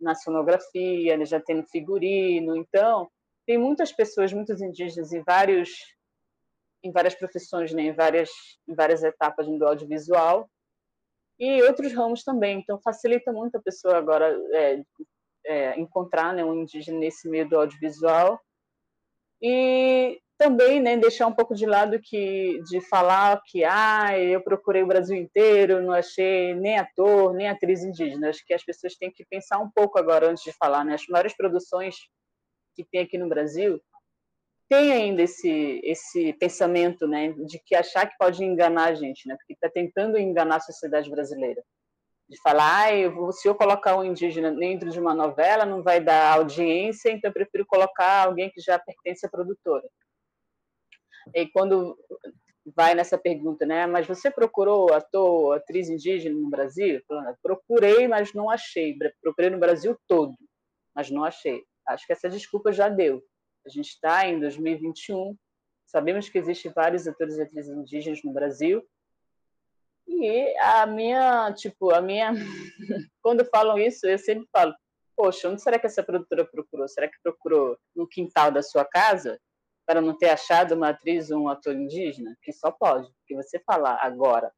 na 0.00 0.14
sonografia, 0.14 1.16
né? 1.16 1.24
já 1.24 1.40
tem 1.40 1.56
no 1.56 1.66
figurino, 1.66 2.56
então 2.56 3.10
tem 3.44 3.58
muitas 3.58 3.90
pessoas, 3.90 4.32
muitos 4.32 4.60
indígenas 4.60 5.12
em 5.12 5.22
vários 5.24 5.70
em 6.82 6.90
várias 6.90 7.14
profissões, 7.14 7.72
né? 7.72 7.82
em 7.82 7.92
várias 7.92 8.30
em 8.68 8.74
várias 8.74 9.02
etapas 9.02 9.46
do 9.46 9.66
audiovisual 9.66 10.48
e 11.38 11.62
outros 11.62 11.92
ramos 11.92 12.22
também, 12.22 12.58
então 12.58 12.80
facilita 12.80 13.32
muito 13.32 13.56
a 13.56 13.62
pessoa 13.62 13.96
agora 13.96 14.36
é, 14.52 14.82
é, 15.46 15.80
encontrar 15.80 16.32
né, 16.32 16.44
um 16.44 16.54
indígena 16.54 16.98
nesse 16.98 17.28
meio 17.28 17.48
do 17.48 17.56
audiovisual 17.56 18.40
e 19.40 20.20
também 20.38 20.80
né, 20.80 20.96
deixar 20.96 21.26
um 21.26 21.32
pouco 21.32 21.54
de 21.54 21.66
lado 21.66 22.00
que 22.00 22.60
de 22.68 22.80
falar 22.80 23.40
que 23.46 23.64
ah, 23.64 24.18
eu 24.18 24.40
procurei 24.40 24.82
o 24.82 24.86
Brasil 24.86 25.16
inteiro, 25.16 25.82
não 25.82 25.92
achei 25.92 26.54
nem 26.54 26.78
ator, 26.78 27.32
nem 27.32 27.48
atriz 27.48 27.82
indígena. 27.82 28.30
Acho 28.30 28.44
que 28.44 28.54
as 28.54 28.64
pessoas 28.64 28.96
têm 28.96 29.10
que 29.10 29.24
pensar 29.24 29.58
um 29.58 29.70
pouco 29.70 29.98
agora 29.98 30.28
antes 30.28 30.42
de 30.42 30.52
falar. 30.52 30.84
Né? 30.84 30.94
As 30.94 31.06
maiores 31.06 31.36
produções 31.36 31.94
que 32.74 32.84
tem 32.84 33.02
aqui 33.02 33.18
no 33.18 33.28
Brasil 33.28 33.80
tem 34.68 34.92
ainda 34.92 35.22
esse, 35.22 35.80
esse 35.84 36.32
pensamento 36.34 37.06
né, 37.06 37.32
de 37.46 37.58
que 37.58 37.74
achar 37.74 38.06
que 38.08 38.16
pode 38.18 38.42
enganar 38.44 38.86
a 38.86 38.94
gente, 38.94 39.28
né, 39.28 39.36
porque 39.36 39.52
está 39.52 39.68
tentando 39.68 40.18
enganar 40.18 40.56
a 40.56 40.60
sociedade 40.60 41.10
brasileira. 41.10 41.62
De 42.28 42.40
falar, 42.40 42.84
ah, 42.84 42.96
eu 42.96 43.30
se 43.32 43.46
eu 43.46 43.54
colocar 43.54 43.96
um 43.96 44.04
indígena 44.04 44.50
dentro 44.50 44.90
de 44.90 44.98
uma 44.98 45.14
novela, 45.14 45.66
não 45.66 45.82
vai 45.82 46.00
dar 46.00 46.32
audiência, 46.32 47.10
então 47.10 47.28
eu 47.28 47.34
prefiro 47.34 47.66
colocar 47.66 48.24
alguém 48.24 48.50
que 48.50 48.60
já 48.60 48.78
pertence 48.78 49.26
à 49.26 49.28
produtora. 49.28 49.86
E 51.34 51.46
quando 51.48 51.96
vai 52.64 52.94
nessa 52.94 53.18
pergunta, 53.18 53.66
né? 53.66 53.86
Mas 53.86 54.06
você 54.06 54.30
procurou 54.30 54.92
ator, 54.92 55.56
atriz 55.56 55.88
indígena 55.88 56.34
no 56.34 56.48
Brasil? 56.48 57.02
Procurei, 57.42 58.06
mas 58.08 58.32
não 58.32 58.48
achei. 58.48 58.96
Procurei 59.20 59.50
no 59.50 59.58
Brasil 59.58 59.96
todo, 60.06 60.34
mas 60.94 61.10
não 61.10 61.24
achei. 61.24 61.62
Acho 61.86 62.06
que 62.06 62.12
essa 62.12 62.28
desculpa 62.28 62.72
já 62.72 62.88
deu. 62.88 63.22
A 63.64 63.68
gente 63.68 63.88
está 63.88 64.26
em 64.26 64.40
2021, 64.40 65.36
sabemos 65.86 66.28
que 66.28 66.38
existem 66.38 66.72
vários 66.72 67.06
atores 67.06 67.36
e 67.36 67.42
atrizes 67.42 67.76
indígenas 67.76 68.22
no 68.22 68.32
Brasil. 68.32 68.82
E 70.06 70.56
a 70.58 70.86
minha, 70.86 71.52
tipo, 71.52 71.90
a 71.90 72.00
minha. 72.00 72.32
Quando 73.22 73.44
falam 73.44 73.78
isso, 73.78 74.06
eu 74.06 74.18
sempre 74.18 74.48
falo: 74.52 74.74
Poxa, 75.16 75.48
onde 75.48 75.62
será 75.62 75.78
que 75.78 75.86
essa 75.86 76.02
produtora 76.02 76.44
procurou? 76.44 76.88
Será 76.88 77.08
que 77.08 77.20
procurou 77.22 77.78
no 77.94 78.06
quintal 78.08 78.50
da 78.50 78.62
sua 78.62 78.84
casa? 78.84 79.40
para 79.86 80.00
não 80.00 80.16
ter 80.16 80.30
achado 80.30 80.74
uma 80.74 80.90
atriz 80.90 81.30
ou 81.30 81.42
um 81.42 81.48
ator 81.48 81.74
indígena? 81.74 82.36
Que 82.42 82.52
só 82.52 82.70
pode, 82.70 83.10
que 83.26 83.34
você 83.34 83.58
falar 83.60 83.98
agora. 84.00 84.52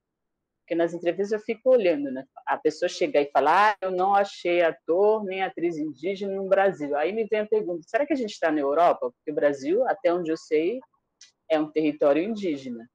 Porque 0.64 0.74
nas 0.74 0.94
entrevistas 0.94 1.33
eu 1.38 1.44
fico 1.44 1.70
olhando, 1.70 2.11
né? 2.11 2.24
A 2.46 2.57
pessoa 2.57 2.88
chegar 2.88 3.20
e 3.20 3.31
falar, 3.31 3.72
ah, 3.72 3.77
eu 3.83 3.90
não 3.90 4.14
achei 4.14 4.62
ator 4.62 5.22
nem 5.22 5.42
atriz 5.42 5.77
indígena 5.77 6.35
no 6.35 6.48
Brasil. 6.48 6.96
Aí 6.96 7.12
me 7.12 7.27
vem 7.27 7.40
a 7.40 7.46
pergunta, 7.46 7.83
será 7.87 8.07
que 8.07 8.14
a 8.14 8.16
gente 8.16 8.31
está 8.31 8.50
na 8.50 8.61
Europa? 8.61 9.11
Porque 9.12 9.31
o 9.31 9.35
Brasil, 9.35 9.87
até 9.87 10.12
onde 10.12 10.33
eu 10.33 10.38
sei, 10.38 10.81
é 11.50 11.61
um 11.61 11.70
território 11.70 12.22
indígena. 12.22 12.88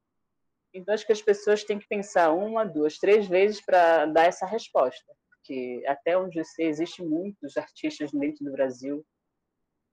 Então 0.74 0.96
acho 0.96 1.06
que 1.06 1.12
as 1.12 1.22
pessoas 1.22 1.64
têm 1.64 1.78
que 1.78 1.88
pensar 1.88 2.32
uma, 2.32 2.66
duas, 2.66 2.98
três 2.98 3.28
vezes 3.28 3.64
para 3.64 4.08
dar 4.08 4.26
essa 4.26 4.48
resposta. 4.48 5.14
Porque 5.30 5.84
até 5.86 6.18
onde 6.18 6.40
eu 6.40 6.46
sei, 6.46 6.68
existem 6.68 7.06
muitos 7.06 7.56
artistas 7.56 8.12
dentro 8.12 8.44
do 8.44 8.52
Brasil, 8.52 9.06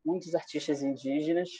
muitos 0.03 0.35
artistas 0.35 0.83
indígenas, 0.83 1.51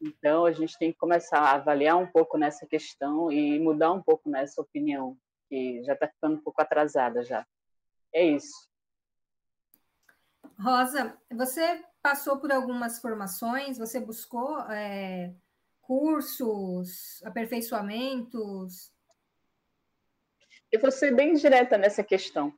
então, 0.00 0.44
a 0.44 0.52
gente 0.52 0.78
tem 0.78 0.92
que 0.92 0.98
começar 0.98 1.40
a 1.40 1.54
avaliar 1.54 1.96
um 1.96 2.06
pouco 2.06 2.38
nessa 2.38 2.66
questão 2.66 3.30
e 3.32 3.58
mudar 3.58 3.92
um 3.92 4.02
pouco 4.02 4.30
nessa 4.30 4.60
opinião, 4.60 5.18
que 5.48 5.82
já 5.82 5.94
está 5.94 6.06
ficando 6.06 6.36
um 6.36 6.40
pouco 6.40 6.62
atrasada 6.62 7.24
já. 7.24 7.46
É 8.12 8.24
isso. 8.24 8.68
Rosa, 10.58 11.16
você 11.30 11.84
passou 12.00 12.38
por 12.38 12.52
algumas 12.52 13.00
formações, 13.00 13.78
você 13.78 14.00
buscou 14.00 14.60
é, 14.70 15.34
cursos, 15.82 17.22
aperfeiçoamentos? 17.24 18.92
Eu 20.70 20.80
vou 20.80 20.90
ser 20.90 21.14
bem 21.14 21.34
direta 21.34 21.76
nessa 21.76 22.04
questão. 22.04 22.52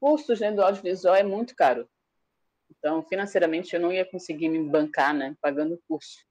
Cursos 0.00 0.40
né, 0.40 0.52
do 0.52 0.62
audiovisual 0.62 1.14
é 1.14 1.22
muito 1.22 1.54
caro. 1.54 1.88
Então, 2.78 3.02
financeiramente, 3.02 3.74
eu 3.74 3.80
não 3.80 3.92
ia 3.92 4.04
conseguir 4.04 4.48
me 4.48 4.58
bancar, 4.68 5.14
né, 5.14 5.36
pagando 5.40 5.74
o 5.74 5.82
curso. 5.86 6.24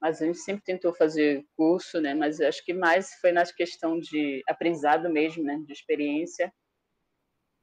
Mas 0.00 0.22
a 0.22 0.26
gente 0.26 0.38
sempre 0.38 0.64
tentou 0.64 0.94
fazer 0.94 1.44
curso, 1.56 2.00
né, 2.00 2.14
mas 2.14 2.40
acho 2.40 2.64
que 2.64 2.72
mais 2.72 3.14
foi 3.20 3.32
na 3.32 3.44
questão 3.44 3.98
de 4.00 4.42
aprendizado 4.48 5.10
mesmo, 5.10 5.44
né, 5.44 5.58
de 5.66 5.72
experiência. 5.72 6.52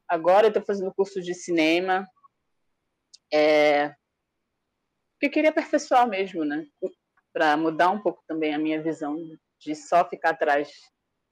Agora 0.06 0.46
eu 0.46 0.48
estou 0.48 0.64
fazendo 0.64 0.94
curso 0.94 1.20
de 1.20 1.34
cinema, 1.34 2.06
é, 3.32 3.92
porque 5.14 5.28
queria 5.28 5.50
aperfeiçoar 5.50 6.08
mesmo, 6.08 6.44
né, 6.44 6.64
para 7.32 7.56
mudar 7.56 7.90
um 7.90 8.00
pouco 8.00 8.22
também 8.26 8.54
a 8.54 8.58
minha 8.58 8.80
visão 8.80 9.16
de 9.58 9.74
só 9.74 10.08
ficar 10.08 10.30
atrás 10.30 10.70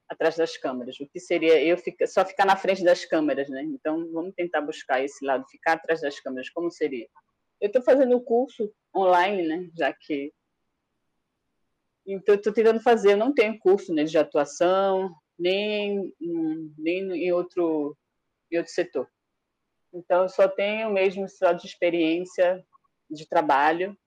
atrás 0.09 0.35
das 0.35 0.57
câmeras. 0.57 0.99
O 0.99 1.07
que 1.07 1.19
seria 1.19 1.61
eu 1.63 1.77
ficar, 1.77 2.07
só 2.07 2.25
ficar 2.25 2.45
na 2.45 2.55
frente 2.55 2.83
das 2.83 3.05
câmeras, 3.05 3.49
né? 3.49 3.63
Então, 3.63 4.11
vamos 4.11 4.33
tentar 4.35 4.61
buscar 4.61 5.03
esse 5.03 5.25
lado, 5.25 5.45
ficar 5.49 5.73
atrás 5.73 6.01
das 6.01 6.19
câmeras, 6.19 6.49
como 6.49 6.71
seria? 6.71 7.07
Eu 7.59 7.67
estou 7.67 7.81
fazendo 7.81 8.15
o 8.15 8.21
curso 8.21 8.71
online, 8.95 9.47
né? 9.47 9.69
Já 9.77 9.93
que 9.93 10.31
então 12.05 12.35
estou 12.35 12.53
tentando 12.53 12.79
fazer. 12.79 13.13
Eu 13.13 13.17
não 13.17 13.33
tenho 13.33 13.59
curso 13.59 13.93
né, 13.93 14.05
de 14.05 14.17
atuação 14.17 15.13
nem 15.37 16.13
nem 16.77 17.11
em 17.11 17.31
outro 17.31 17.97
em 18.49 18.57
outro 18.57 18.71
setor. 18.71 19.09
Então, 19.93 20.23
eu 20.23 20.29
só 20.29 20.47
tenho 20.47 20.89
mesmo 20.89 21.27
só 21.27 21.51
de 21.51 21.65
experiência 21.65 22.65
de 23.09 23.27
trabalho 23.27 23.97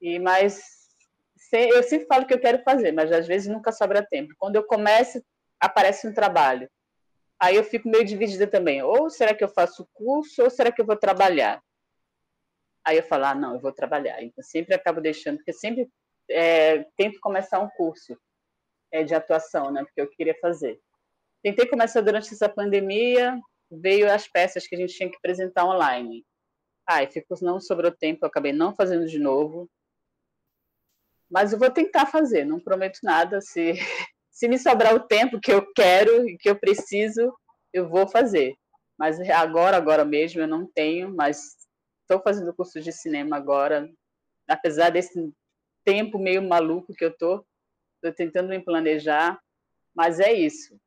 e 0.00 0.18
mais 0.18 0.83
eu 1.56 1.82
sempre 1.82 2.06
falo 2.06 2.26
que 2.26 2.34
eu 2.34 2.40
quero 2.40 2.62
fazer, 2.62 2.92
mas 2.92 3.12
às 3.12 3.26
vezes 3.26 3.48
nunca 3.48 3.72
sobra 3.72 4.04
tempo. 4.04 4.34
Quando 4.38 4.56
eu 4.56 4.64
começo, 4.64 5.22
aparece 5.60 6.06
um 6.06 6.12
trabalho. 6.12 6.68
Aí 7.38 7.56
eu 7.56 7.64
fico 7.64 7.88
meio 7.88 8.04
dividida 8.04 8.46
também. 8.46 8.82
Ou 8.82 9.10
será 9.10 9.34
que 9.34 9.44
eu 9.44 9.48
faço 9.48 9.88
curso, 9.92 10.42
ou 10.42 10.50
será 10.50 10.72
que 10.72 10.80
eu 10.80 10.86
vou 10.86 10.96
trabalhar? 10.96 11.62
Aí 12.84 12.96
eu 12.96 13.02
falo, 13.02 13.24
ah, 13.24 13.34
não, 13.34 13.54
eu 13.54 13.60
vou 13.60 13.72
trabalhar. 13.72 14.22
Então 14.22 14.42
sempre 14.42 14.74
acabo 14.74 15.00
deixando, 15.00 15.36
porque 15.36 15.52
sempre 15.52 15.88
é, 16.30 16.84
tento 16.96 17.18
começar 17.20 17.60
um 17.60 17.68
curso 17.70 18.16
é, 18.92 19.02
de 19.02 19.14
atuação, 19.14 19.70
né? 19.70 19.84
Porque 19.84 20.00
eu 20.00 20.08
queria 20.08 20.34
fazer. 20.40 20.80
Tentei 21.42 21.66
começar 21.66 22.00
durante 22.00 22.32
essa 22.32 22.48
pandemia, 22.48 23.38
veio 23.70 24.10
as 24.10 24.28
peças 24.28 24.66
que 24.66 24.74
a 24.74 24.78
gente 24.78 24.94
tinha 24.94 25.10
que 25.10 25.16
apresentar 25.16 25.64
online. 25.64 26.24
Aí 26.86 27.06
ficou, 27.06 27.36
não 27.42 27.60
sobrou 27.60 27.90
tempo, 27.90 28.24
eu 28.24 28.28
acabei 28.28 28.52
não 28.52 28.74
fazendo 28.74 29.06
de 29.06 29.18
novo. 29.18 29.68
Mas 31.30 31.52
eu 31.52 31.58
vou 31.58 31.70
tentar 31.70 32.06
fazer, 32.06 32.44
não 32.44 32.60
prometo 32.60 32.98
nada. 33.02 33.40
Se, 33.40 33.74
se 34.30 34.48
me 34.48 34.58
sobrar 34.58 34.94
o 34.94 35.06
tempo 35.06 35.40
que 35.40 35.52
eu 35.52 35.66
quero 35.74 36.28
e 36.28 36.36
que 36.36 36.48
eu 36.48 36.58
preciso, 36.58 37.32
eu 37.72 37.88
vou 37.88 38.08
fazer. 38.08 38.54
Mas 38.98 39.18
agora, 39.30 39.76
agora 39.76 40.04
mesmo, 40.04 40.40
eu 40.40 40.46
não 40.46 40.66
tenho, 40.66 41.14
mas 41.14 41.56
estou 42.02 42.22
fazendo 42.22 42.54
curso 42.54 42.80
de 42.80 42.92
cinema 42.92 43.36
agora. 43.36 43.90
Apesar 44.48 44.90
desse 44.90 45.32
tempo 45.84 46.18
meio 46.18 46.42
maluco 46.42 46.94
que 46.94 47.04
eu 47.04 47.16
tô, 47.16 47.44
estou 47.96 48.12
tentando 48.14 48.48
me 48.48 48.60
planejar, 48.60 49.40
mas 49.94 50.20
é 50.20 50.32
isso. 50.32 50.78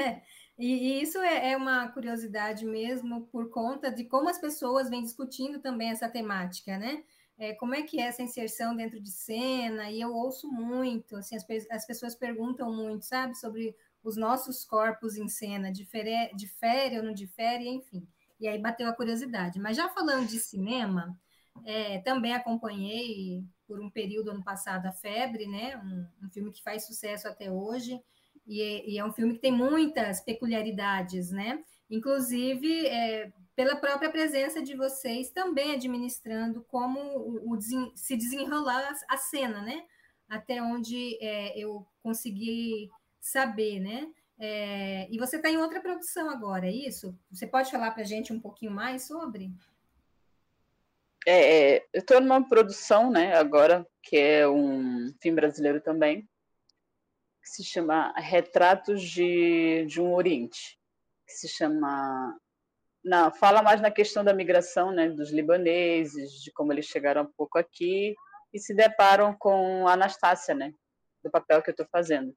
É, 0.00 0.22
e, 0.58 0.98
e, 0.98 1.02
isso 1.02 1.18
é, 1.18 1.52
é, 1.52 1.56
uma 1.56 1.88
curiosidade 1.88 2.64
mesmo, 2.64 3.26
por 3.26 3.50
conta 3.50 3.90
de 3.90 4.04
como 4.04 4.28
as 4.28 4.38
pessoas 4.38 4.90
vêm 4.90 5.02
discutindo 5.02 5.60
também 5.60 5.90
essa 5.90 6.08
temática, 6.08 6.76
né? 6.78 7.04
É, 7.38 7.54
como 7.54 7.74
é 7.74 7.82
que 7.82 8.00
é 8.00 8.04
essa 8.06 8.22
inserção 8.22 8.74
dentro 8.74 9.00
de 9.00 9.10
cena, 9.10 9.90
e 9.90 10.00
eu 10.00 10.14
ouço 10.14 10.50
muito, 10.50 11.16
assim, 11.16 11.36
as, 11.36 11.44
as 11.70 11.86
pessoas 11.86 12.14
perguntam 12.14 12.72
muito, 12.72 13.04
sabe, 13.04 13.34
sobre 13.34 13.76
os 14.02 14.16
nossos 14.16 14.64
corpos 14.64 15.16
em 15.16 15.28
cena, 15.28 15.72
difere, 15.72 16.30
difere 16.34 16.98
ou 16.98 17.04
não 17.04 17.12
difere, 17.12 17.68
enfim. 17.68 18.06
E 18.38 18.46
aí 18.46 18.58
bateu 18.58 18.88
a 18.88 18.94
curiosidade. 18.94 19.58
Mas 19.58 19.76
já 19.76 19.88
falando 19.88 20.28
de 20.28 20.38
cinema, 20.38 21.18
é, 21.64 21.98
também 21.98 22.32
acompanhei 22.34 23.44
por 23.66 23.80
um 23.80 23.90
período 23.90 24.30
ano 24.30 24.44
passado 24.44 24.86
a 24.86 24.92
Febre, 24.92 25.46
né? 25.46 25.76
Um, 25.78 26.26
um 26.26 26.30
filme 26.30 26.52
que 26.52 26.62
faz 26.62 26.86
sucesso 26.86 27.26
até 27.26 27.50
hoje, 27.50 28.00
e 28.46 28.62
é, 28.62 28.88
e 28.88 28.98
é, 28.98 29.04
um 29.04 29.12
filme 29.12 29.34
que 29.34 29.40
tem 29.40 29.52
muitas 29.52 30.20
peculiaridades, 30.20 31.30
né? 31.30 31.62
Inclusive, 31.90 32.86
é, 32.86 33.32
pela 33.56 33.74
própria 33.76 34.10
presença 34.10 34.62
de 34.62 34.76
vocês 34.76 35.30
também 35.30 35.72
administrando 35.72 36.62
como 36.68 37.00
o, 37.00 37.54
o 37.54 37.60
se 37.94 38.16
desenrolar 38.16 38.94
a 39.08 39.16
cena, 39.16 39.62
né? 39.62 39.84
Até 40.28 40.62
onde 40.62 41.18
é, 41.20 41.58
eu 41.58 41.86
consegui 42.02 42.90
saber, 43.20 43.80
né? 43.80 44.08
É, 44.38 45.08
e 45.10 45.18
você 45.18 45.36
está 45.36 45.48
em 45.48 45.56
outra 45.56 45.80
produção 45.80 46.28
agora, 46.28 46.66
é 46.66 46.72
isso? 46.72 47.18
Você 47.30 47.46
pode 47.46 47.70
falar 47.70 47.92
para 47.92 48.02
a 48.02 48.06
gente 48.06 48.32
um 48.32 48.38
pouquinho 48.38 48.70
mais 48.70 49.06
sobre? 49.06 49.50
é, 51.26 51.74
é 51.74 51.86
eu 51.92 52.00
estou 52.00 52.20
numa 52.20 52.48
produção, 52.48 53.10
né, 53.10 53.34
agora, 53.34 53.86
que 54.02 54.16
é 54.16 54.48
um 54.48 55.12
filme 55.20 55.36
brasileiro 55.36 55.80
também, 55.80 56.22
que 57.42 57.48
se 57.48 57.64
chama 57.64 58.12
Retratos 58.16 59.02
de, 59.02 59.84
de 59.86 60.00
um 60.00 60.14
Oriente, 60.14 60.78
que 61.26 61.32
se 61.32 61.48
chama 61.48 62.38
não, 63.06 63.30
fala 63.30 63.62
mais 63.62 63.80
na 63.80 63.88
questão 63.88 64.24
da 64.24 64.34
migração, 64.34 64.90
né, 64.90 65.08
dos 65.08 65.30
libaneses, 65.30 66.42
de 66.42 66.50
como 66.50 66.72
eles 66.72 66.86
chegaram 66.86 67.22
um 67.22 67.32
pouco 67.36 67.56
aqui 67.56 68.16
e 68.52 68.58
se 68.58 68.74
deparam 68.74 69.32
com 69.32 69.86
a 69.86 69.92
Anastácia, 69.92 70.56
né, 70.56 70.72
do 71.22 71.30
papel 71.30 71.62
que 71.62 71.70
eu 71.70 71.72
estou 71.72 71.86
fazendo. 71.86 72.36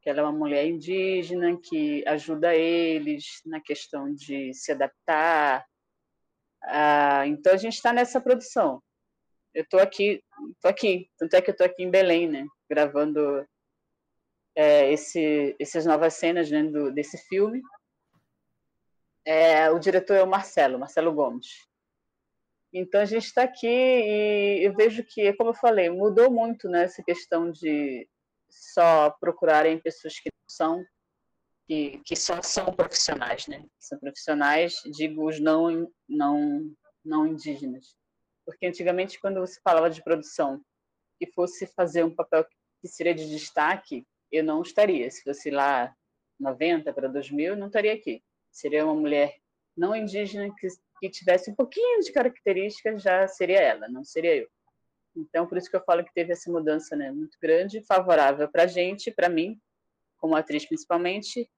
Que 0.00 0.08
ela 0.08 0.20
é 0.20 0.22
uma 0.22 0.30
mulher 0.30 0.64
indígena 0.64 1.58
que 1.60 2.06
ajuda 2.06 2.54
eles 2.54 3.42
na 3.44 3.60
questão 3.60 4.14
de 4.14 4.54
se 4.54 4.70
adaptar. 4.70 5.66
Ah, 6.62 7.26
então 7.26 7.52
a 7.52 7.56
gente 7.56 7.74
está 7.74 7.92
nessa 7.92 8.20
produção. 8.20 8.80
Eu 9.52 9.64
estou 9.64 9.80
aqui, 9.80 10.22
tô 10.60 10.68
aqui, 10.68 11.10
tanto 11.18 11.34
é 11.34 11.42
que 11.42 11.50
eu 11.50 11.52
estou 11.52 11.66
aqui 11.66 11.82
em 11.82 11.90
Belém, 11.90 12.28
né, 12.28 12.46
gravando 12.70 13.44
é, 14.54 14.92
esse, 14.92 15.56
essas 15.58 15.84
novas 15.84 16.14
cenas 16.14 16.48
né, 16.48 16.62
do, 16.62 16.92
desse 16.92 17.18
filme 17.26 17.60
é, 19.30 19.70
o 19.70 19.78
diretor 19.78 20.14
é 20.14 20.22
o 20.24 20.28
Marcelo, 20.28 20.76
Marcelo 20.76 21.12
Gomes. 21.14 21.68
Então 22.72 23.00
a 23.00 23.04
gente 23.04 23.26
está 23.26 23.44
aqui 23.44 23.68
e 23.68 24.64
eu 24.66 24.74
vejo 24.74 25.04
que, 25.04 25.32
como 25.34 25.50
eu 25.50 25.54
falei, 25.54 25.88
mudou 25.88 26.28
muito 26.28 26.68
né, 26.68 26.82
essa 26.82 27.00
questão 27.00 27.48
de 27.48 28.08
só 28.50 29.10
procurarem 29.20 29.78
pessoas 29.78 30.18
que 30.18 30.30
são 30.48 30.84
que, 31.64 32.00
que 32.04 32.16
só 32.16 32.42
são 32.42 32.74
profissionais, 32.74 33.46
né? 33.46 33.64
São 33.78 33.96
profissionais, 34.00 34.74
digo 34.86 35.28
os 35.28 35.38
não 35.38 35.88
não 36.08 36.74
não 37.04 37.24
indígenas, 37.24 37.96
porque 38.44 38.66
antigamente 38.66 39.20
quando 39.20 39.38
você 39.38 39.60
falava 39.62 39.88
de 39.88 40.02
produção 40.02 40.60
e 41.20 41.26
fosse 41.28 41.68
fazer 41.68 42.04
um 42.04 42.14
papel 42.14 42.44
que 42.80 42.88
seria 42.88 43.14
de 43.14 43.30
destaque, 43.30 44.04
eu 44.32 44.42
não 44.42 44.60
estaria. 44.62 45.08
Se 45.08 45.22
fosse 45.22 45.50
lá 45.50 45.94
90 46.38 46.92
para 46.92 47.06
2000, 47.08 47.52
eu 47.52 47.56
não 47.56 47.68
estaria 47.68 47.94
aqui 47.94 48.20
seria 48.50 48.84
uma 48.84 48.94
mulher 48.94 49.36
não 49.76 49.94
indígena 49.94 50.52
que, 50.58 50.68
que 51.00 51.10
tivesse 51.10 51.50
um 51.50 51.54
pouquinho 51.54 52.00
de 52.00 52.12
características, 52.12 53.02
já 53.02 53.26
seria 53.26 53.60
ela, 53.60 53.88
não 53.88 54.04
seria 54.04 54.36
eu. 54.36 54.48
Então, 55.16 55.46
por 55.46 55.58
isso 55.58 55.70
que 55.70 55.76
eu 55.76 55.84
falo 55.84 56.04
que 56.04 56.14
teve 56.14 56.32
essa 56.32 56.50
mudança 56.50 56.94
né, 56.94 57.10
muito 57.10 57.36
grande, 57.40 57.82
favorável 57.82 58.48
para 58.48 58.64
a 58.64 58.66
gente, 58.66 59.10
para 59.10 59.28
mim, 59.28 59.60
como 60.18 60.36
atriz 60.36 60.66
principalmente. 60.66 61.50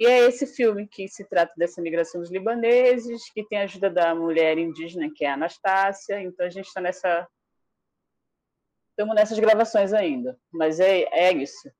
E 0.00 0.06
é 0.06 0.20
esse 0.20 0.46
filme 0.46 0.86
que 0.86 1.08
se 1.08 1.24
trata 1.24 1.52
dessa 1.56 1.82
migração 1.82 2.20
dos 2.20 2.30
libaneses, 2.30 3.30
que 3.32 3.44
tem 3.44 3.60
a 3.60 3.64
ajuda 3.64 3.90
da 3.90 4.14
mulher 4.14 4.56
indígena, 4.56 5.10
que 5.14 5.24
é 5.24 5.30
a 5.30 5.34
Anastácia. 5.34 6.20
Então, 6.22 6.46
a 6.46 6.50
gente 6.50 6.66
está 6.66 6.80
nessa. 6.80 7.26
Estamos 8.90 9.14
nessas 9.14 9.38
gravações 9.38 9.92
ainda, 9.92 10.38
mas 10.52 10.80
é, 10.80 11.02
é 11.12 11.32
isso. 11.32 11.70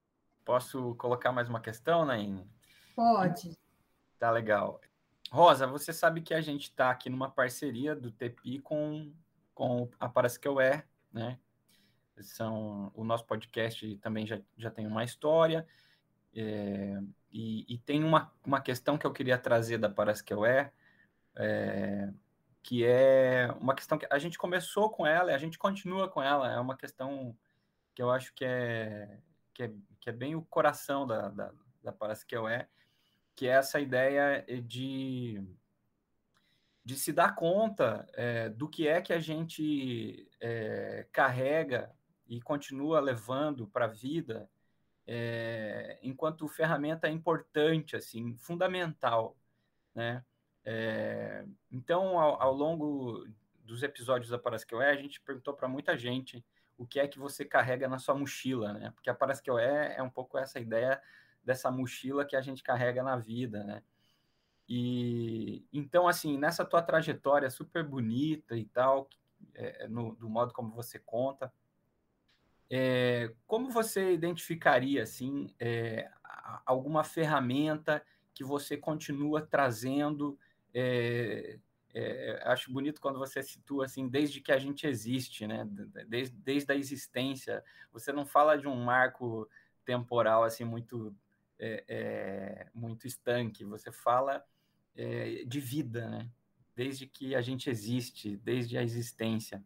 Posso 0.44 0.94
colocar 0.96 1.32
mais 1.32 1.48
uma 1.48 1.60
questão, 1.60 2.04
Naine? 2.04 2.48
Pode. 2.94 3.56
Tá 4.18 4.30
legal. 4.30 4.80
Rosa, 5.30 5.66
você 5.66 5.92
sabe 5.92 6.22
que 6.22 6.34
a 6.34 6.40
gente 6.40 6.64
está 6.64 6.90
aqui 6.90 7.08
numa 7.10 7.30
parceria 7.30 7.94
do 7.94 8.10
TPI 8.10 8.60
com, 8.60 9.12
com 9.54 9.88
a 10.00 10.08
Parasqueué, 10.08 10.84
né? 11.12 11.38
São, 12.20 12.90
o 12.94 13.04
nosso 13.04 13.24
podcast 13.24 13.96
também 13.98 14.26
já, 14.26 14.40
já 14.56 14.70
tem 14.70 14.86
uma 14.86 15.04
história, 15.04 15.64
é, 16.34 17.00
e, 17.30 17.74
e, 17.74 17.78
tem 17.78 18.02
uma, 18.02 18.32
uma 18.44 18.60
questão 18.60 18.98
que 18.98 19.06
eu 19.06 19.12
queria 19.12 19.38
trazer 19.38 19.78
da 19.78 19.88
Parasqueué, 19.88 20.72
é, 21.36 22.12
que 22.62 22.84
é 22.84 23.48
uma 23.60 23.74
questão 23.74 23.96
que 23.96 24.06
a 24.10 24.18
gente 24.18 24.36
começou 24.36 24.90
com 24.90 25.06
ela 25.06 25.30
e 25.30 25.34
a 25.34 25.38
gente 25.38 25.58
continua 25.58 26.08
com 26.08 26.20
ela, 26.20 26.52
é 26.52 26.58
uma 26.58 26.76
questão 26.76 27.36
que 27.94 28.02
eu 28.02 28.10
acho 28.10 28.34
que 28.34 28.44
é, 28.44 29.20
que 29.54 29.62
é, 29.64 29.72
que 30.00 30.10
é 30.10 30.12
bem 30.12 30.34
o 30.34 30.42
coração 30.42 31.06
da, 31.06 31.28
da, 31.28 31.52
da 31.84 31.92
Parasqueué, 31.92 32.58
que 32.58 32.64
é 32.64 32.77
essa 33.46 33.80
ideia 33.80 34.44
eh, 34.48 34.60
de, 34.60 35.42
de 36.84 36.96
se 36.96 37.12
dar 37.12 37.34
conta 37.34 38.06
é, 38.14 38.48
do 38.48 38.68
que 38.68 38.88
é 38.88 39.00
que 39.00 39.12
a 39.12 39.20
gente 39.20 40.28
é, 40.40 41.06
carrega 41.12 41.94
e 42.26 42.40
continua 42.40 43.00
levando 43.00 43.66
para 43.66 43.84
a 43.84 43.88
vida 43.88 44.48
é, 45.06 45.98
enquanto 46.02 46.46
ferramenta 46.48 47.08
importante, 47.08 47.96
assim, 47.96 48.36
fundamental, 48.36 49.36
né? 49.94 50.24
então, 51.70 52.18
ao, 52.18 52.42
ao, 52.42 52.52
longo 52.52 53.26
dos 53.64 53.82
episódios 53.82 54.30
da 54.30 54.38
Parasqueué, 54.38 54.90
a 54.90 54.96
gente 54.96 55.18
perguntou 55.18 55.54
para 55.54 55.66
muita 55.66 55.96
gente 55.96 56.44
o 56.76 56.86
que 56.86 57.00
é 57.00 57.08
que 57.08 57.18
você 57.18 57.42
carrega 57.44 57.88
na 57.88 57.98
sua 57.98 58.14
mochila, 58.14 58.72
né? 58.72 58.90
Porque 58.92 59.10
a 59.10 59.14
Parasqueué 59.14 59.94
é 59.96 60.02
um 60.02 60.10
pouco 60.10 60.38
essa 60.38 60.60
ideia 60.60 61.02
dessa 61.48 61.70
mochila 61.70 62.26
que 62.26 62.36
a 62.36 62.42
gente 62.42 62.62
carrega 62.62 63.02
na 63.02 63.16
vida, 63.16 63.64
né? 63.64 63.82
E 64.68 65.66
então, 65.72 66.06
assim, 66.06 66.36
nessa 66.36 66.62
tua 66.62 66.82
trajetória 66.82 67.48
super 67.48 67.82
bonita 67.82 68.54
e 68.54 68.66
tal, 68.66 69.08
é, 69.54 69.88
no, 69.88 70.14
do 70.14 70.28
modo 70.28 70.52
como 70.52 70.70
você 70.74 70.98
conta, 70.98 71.50
é, 72.68 73.32
como 73.46 73.70
você 73.70 74.12
identificaria, 74.12 75.02
assim, 75.02 75.46
é, 75.58 76.10
alguma 76.66 77.02
ferramenta 77.02 78.04
que 78.34 78.44
você 78.44 78.76
continua 78.76 79.40
trazendo? 79.40 80.38
É, 80.74 81.58
é, 81.94 82.42
acho 82.44 82.70
bonito 82.70 83.00
quando 83.00 83.18
você 83.18 83.42
situa 83.42 83.86
assim, 83.86 84.06
desde 84.06 84.42
que 84.42 84.52
a 84.52 84.58
gente 84.58 84.86
existe, 84.86 85.46
né? 85.46 85.66
Desde, 86.06 86.36
desde 86.36 86.70
a 86.70 86.76
existência. 86.76 87.64
Você 87.90 88.12
não 88.12 88.26
fala 88.26 88.58
de 88.58 88.68
um 88.68 88.76
marco 88.76 89.48
temporal 89.82 90.44
assim 90.44 90.66
muito 90.66 91.16
é, 91.58 91.84
é, 91.88 92.66
muito 92.74 93.06
estanque, 93.06 93.64
você 93.64 93.90
fala 93.90 94.44
é, 94.94 95.44
de 95.44 95.60
vida, 95.60 96.08
né? 96.08 96.30
Desde 96.74 97.06
que 97.06 97.34
a 97.34 97.40
gente 97.40 97.68
existe, 97.68 98.36
desde 98.36 98.78
a 98.78 98.82
existência. 98.82 99.64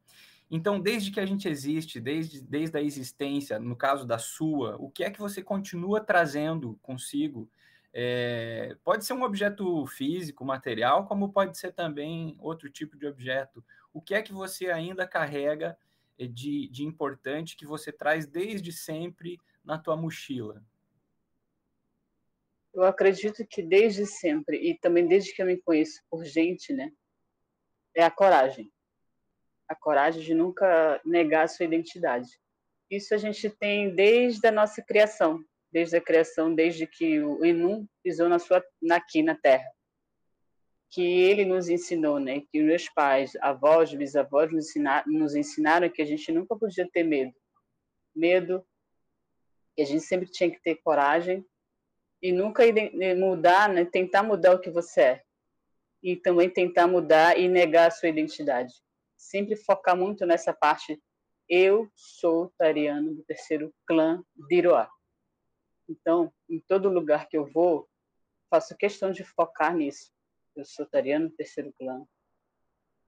Então, 0.50 0.80
desde 0.80 1.10
que 1.10 1.20
a 1.20 1.26
gente 1.26 1.48
existe, 1.48 2.00
desde, 2.00 2.40
desde 2.40 2.76
a 2.76 2.82
existência, 2.82 3.58
no 3.58 3.76
caso 3.76 4.06
da 4.06 4.18
sua, 4.18 4.76
o 4.76 4.90
que 4.90 5.04
é 5.04 5.10
que 5.10 5.20
você 5.20 5.42
continua 5.42 6.00
trazendo 6.00 6.78
consigo? 6.82 7.50
É, 7.92 8.76
pode 8.82 9.04
ser 9.04 9.12
um 9.12 9.22
objeto 9.22 9.86
físico, 9.86 10.44
material, 10.44 11.06
como 11.06 11.32
pode 11.32 11.58
ser 11.58 11.72
também 11.72 12.36
outro 12.38 12.70
tipo 12.70 12.96
de 12.96 13.06
objeto. 13.06 13.62
O 13.92 14.00
que 14.00 14.14
é 14.14 14.22
que 14.22 14.32
você 14.32 14.70
ainda 14.70 15.06
carrega 15.06 15.76
é, 16.18 16.26
de, 16.26 16.68
de 16.68 16.84
importante 16.84 17.56
que 17.56 17.66
você 17.66 17.92
traz 17.92 18.26
desde 18.26 18.72
sempre 18.72 19.38
na 19.62 19.78
tua 19.78 19.96
mochila? 19.96 20.62
Eu 22.74 22.84
acredito 22.84 23.46
que 23.46 23.62
desde 23.62 24.06
sempre, 24.06 24.56
e 24.56 24.78
também 24.78 25.06
desde 25.06 25.34
que 25.34 25.42
eu 25.42 25.46
me 25.46 25.60
conheço 25.60 26.00
por 26.10 26.24
gente, 26.24 26.72
né, 26.72 26.90
é 27.94 28.02
a 28.02 28.10
coragem. 28.10 28.72
A 29.68 29.74
coragem 29.74 30.22
de 30.22 30.34
nunca 30.34 31.00
negar 31.04 31.44
a 31.44 31.48
sua 31.48 31.66
identidade. 31.66 32.28
Isso 32.90 33.14
a 33.14 33.18
gente 33.18 33.50
tem 33.50 33.94
desde 33.94 34.46
a 34.46 34.50
nossa 34.50 34.82
criação, 34.82 35.44
desde 35.70 35.96
a 35.96 36.00
criação, 36.00 36.54
desde 36.54 36.86
que 36.86 37.20
o 37.20 37.44
Enum 37.44 37.86
pisou 38.02 38.28
na 38.28 38.38
sua, 38.38 38.64
aqui 38.90 39.22
na 39.22 39.34
Terra. 39.34 39.70
Que 40.90 41.02
ele 41.02 41.44
nos 41.44 41.68
ensinou, 41.68 42.18
né, 42.18 42.40
que 42.50 42.62
meus 42.62 42.88
pais, 42.88 43.36
avós, 43.36 43.92
bisavós 43.94 44.50
nos 44.50 44.68
ensinaram, 44.68 45.12
nos 45.12 45.34
ensinaram 45.34 45.90
que 45.90 46.00
a 46.00 46.06
gente 46.06 46.32
nunca 46.32 46.56
podia 46.56 46.88
ter 46.90 47.02
medo. 47.02 47.34
Medo, 48.14 48.66
que 49.74 49.82
a 49.82 49.86
gente 49.86 50.04
sempre 50.04 50.30
tinha 50.30 50.50
que 50.50 50.60
ter 50.62 50.76
coragem 50.76 51.44
e 52.22 52.30
nunca 52.30 52.62
mudar, 53.18 53.68
né? 53.68 53.84
tentar 53.84 54.22
mudar 54.22 54.54
o 54.54 54.60
que 54.60 54.70
você 54.70 55.00
é. 55.00 55.24
E 56.00 56.16
também 56.16 56.48
tentar 56.48 56.86
mudar 56.86 57.36
e 57.36 57.48
negar 57.48 57.88
a 57.88 57.90
sua 57.90 58.08
identidade. 58.08 58.72
Sempre 59.16 59.56
focar 59.56 59.96
muito 59.96 60.24
nessa 60.24 60.52
parte. 60.52 61.02
Eu 61.48 61.90
sou 61.96 62.52
tariano 62.56 63.14
do 63.14 63.24
terceiro 63.24 63.74
clã 63.84 64.24
de 64.34 64.56
Iroá. 64.56 64.88
Então, 65.88 66.32
em 66.48 66.60
todo 66.60 66.88
lugar 66.88 67.28
que 67.28 67.36
eu 67.36 67.44
vou, 67.44 67.88
faço 68.48 68.76
questão 68.76 69.10
de 69.10 69.24
focar 69.24 69.74
nisso. 69.74 70.12
Eu 70.54 70.64
sou 70.64 70.86
tariano 70.86 71.28
do 71.28 71.34
terceiro 71.34 71.72
clã. 71.72 72.04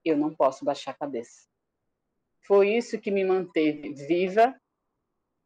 Eu 0.05 0.17
não 0.17 0.35
posso 0.35 0.65
baixar 0.65 0.91
a 0.91 0.95
cabeça. 0.99 1.49
Foi 2.47 2.75
isso 2.75 3.01
que 3.01 3.11
me 3.11 3.25
manteve 3.25 3.95
viva 3.95 4.55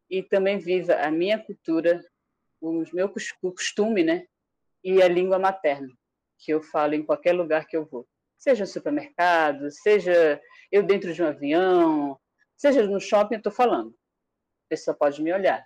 e 0.09 0.23
também 0.23 0.57
viva 0.57 0.95
a 0.95 1.09
minha 1.11 1.37
cultura 1.41 2.03
o 2.61 2.83
meu 2.93 3.11
costume, 3.53 4.03
né? 4.03 4.25
E 4.83 5.01
a 5.01 5.07
língua 5.07 5.39
materna, 5.39 5.89
que 6.37 6.51
eu 6.51 6.61
falo 6.61 6.93
em 6.93 7.03
qualquer 7.03 7.33
lugar 7.33 7.65
que 7.65 7.75
eu 7.75 7.85
vou. 7.85 8.07
Seja 8.37 8.63
no 8.63 8.67
supermercado, 8.67 9.69
seja 9.71 10.41
eu 10.71 10.83
dentro 10.83 11.13
de 11.13 11.21
um 11.21 11.27
avião, 11.27 12.19
seja 12.55 12.85
no 12.87 12.99
shopping, 12.99 13.35
eu 13.35 13.39
estou 13.39 13.51
falando. 13.51 13.89
A 13.89 14.69
pessoa 14.69 14.95
pode 14.95 15.21
me 15.21 15.33
olhar. 15.33 15.65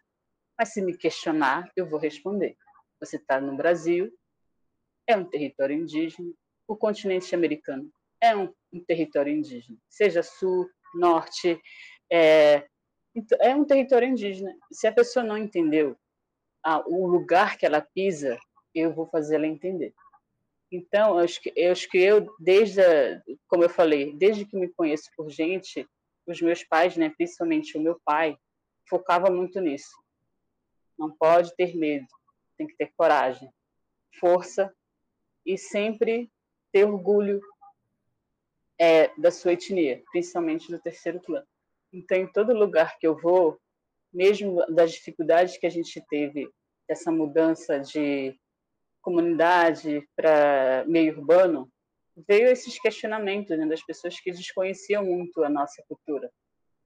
Mas 0.58 0.70
se 0.74 0.82
me 0.82 0.98
questionar, 0.98 1.72
eu 1.76 1.88
vou 1.88 2.00
responder. 2.00 2.56
Você 3.00 3.18
está 3.18 3.40
no 3.40 3.56
Brasil, 3.56 4.12
é 5.08 5.16
um 5.16 5.26
território 5.26 5.76
indígena, 5.76 6.32
o 6.68 6.76
continente 6.76 7.36
americano 7.36 7.92
é 8.22 8.36
um, 8.36 8.54
um 8.72 8.80
território 8.80 9.34
indígena, 9.34 9.78
seja 9.90 10.24
sul, 10.24 10.70
norte, 10.96 11.60
é, 12.10 12.66
então, 13.16 13.38
é 13.42 13.56
um 13.56 13.66
território 13.66 14.08
indígena. 14.08 14.56
Se 14.72 14.88
a 14.88 14.92
pessoa 14.92 15.26
não 15.26 15.38
entendeu 15.38 15.98
o 16.88 17.08
lugar 17.08 17.58
que 17.58 17.66
ela 17.66 17.82
pisa, 17.82 18.40
eu 18.74 18.94
vou 18.94 19.08
fazer 19.08 19.36
ela 19.36 19.48
entender. 19.48 19.94
Então, 20.72 21.20
acho 21.20 21.40
que 21.42 21.62
acho 21.66 21.88
que 21.90 22.00
eu 22.00 22.34
desde, 22.40 22.82
a, 22.82 23.22
como 23.48 23.64
eu 23.64 23.70
falei, 23.70 24.16
desde 24.16 24.46
que 24.46 24.58
me 24.58 24.68
conheço 24.70 25.10
por 25.16 25.30
gente, 25.30 25.88
os 26.26 26.42
meus 26.42 26.64
pais, 26.64 26.98
né, 26.98 27.10
principalmente 27.10 27.78
o 27.78 27.82
meu 27.82 28.00
pai, 28.04 28.38
focava 28.90 29.30
muito 29.30 29.60
nisso. 29.62 29.96
Não 30.98 31.12
pode 31.12 31.56
ter 31.56 31.76
medo, 31.76 32.08
tem 32.58 32.66
que 32.66 32.76
ter 32.76 32.92
coragem, 32.98 33.52
força 34.20 34.74
e 35.46 35.58
sempre 35.58 36.32
ter 36.72 36.86
orgulho 36.86 37.42
é, 38.80 39.12
da 39.18 39.30
sua 39.32 39.54
etnia, 39.54 40.02
principalmente 40.12 40.72
do 40.72 40.80
terceiro 40.80 41.20
clã. 41.20 41.44
Então, 41.92 42.18
em 42.18 42.28
todo 42.28 42.54
lugar 42.54 42.98
que 42.98 43.06
eu 43.06 43.16
vou, 43.16 43.60
mesmo 44.14 44.66
das 44.68 44.92
dificuldades 44.92 45.58
que 45.58 45.66
a 45.66 45.70
gente 45.70 46.02
teve, 46.10 46.50
essa 46.88 47.12
mudança 47.12 47.80
de 47.80 48.38
comunidade 49.02 50.08
para 50.16 50.86
meio 50.88 51.18
urbano, 51.18 51.70
veio 52.28 52.48
esses 52.48 52.80
questionamentos 52.80 53.58
né, 53.58 53.66
das 53.66 53.84
pessoas 53.84 54.20
que 54.20 54.32
desconheciam 54.32 55.04
muito 55.04 55.44
a 55.44 55.50
nossa 55.50 55.84
cultura. 55.88 56.32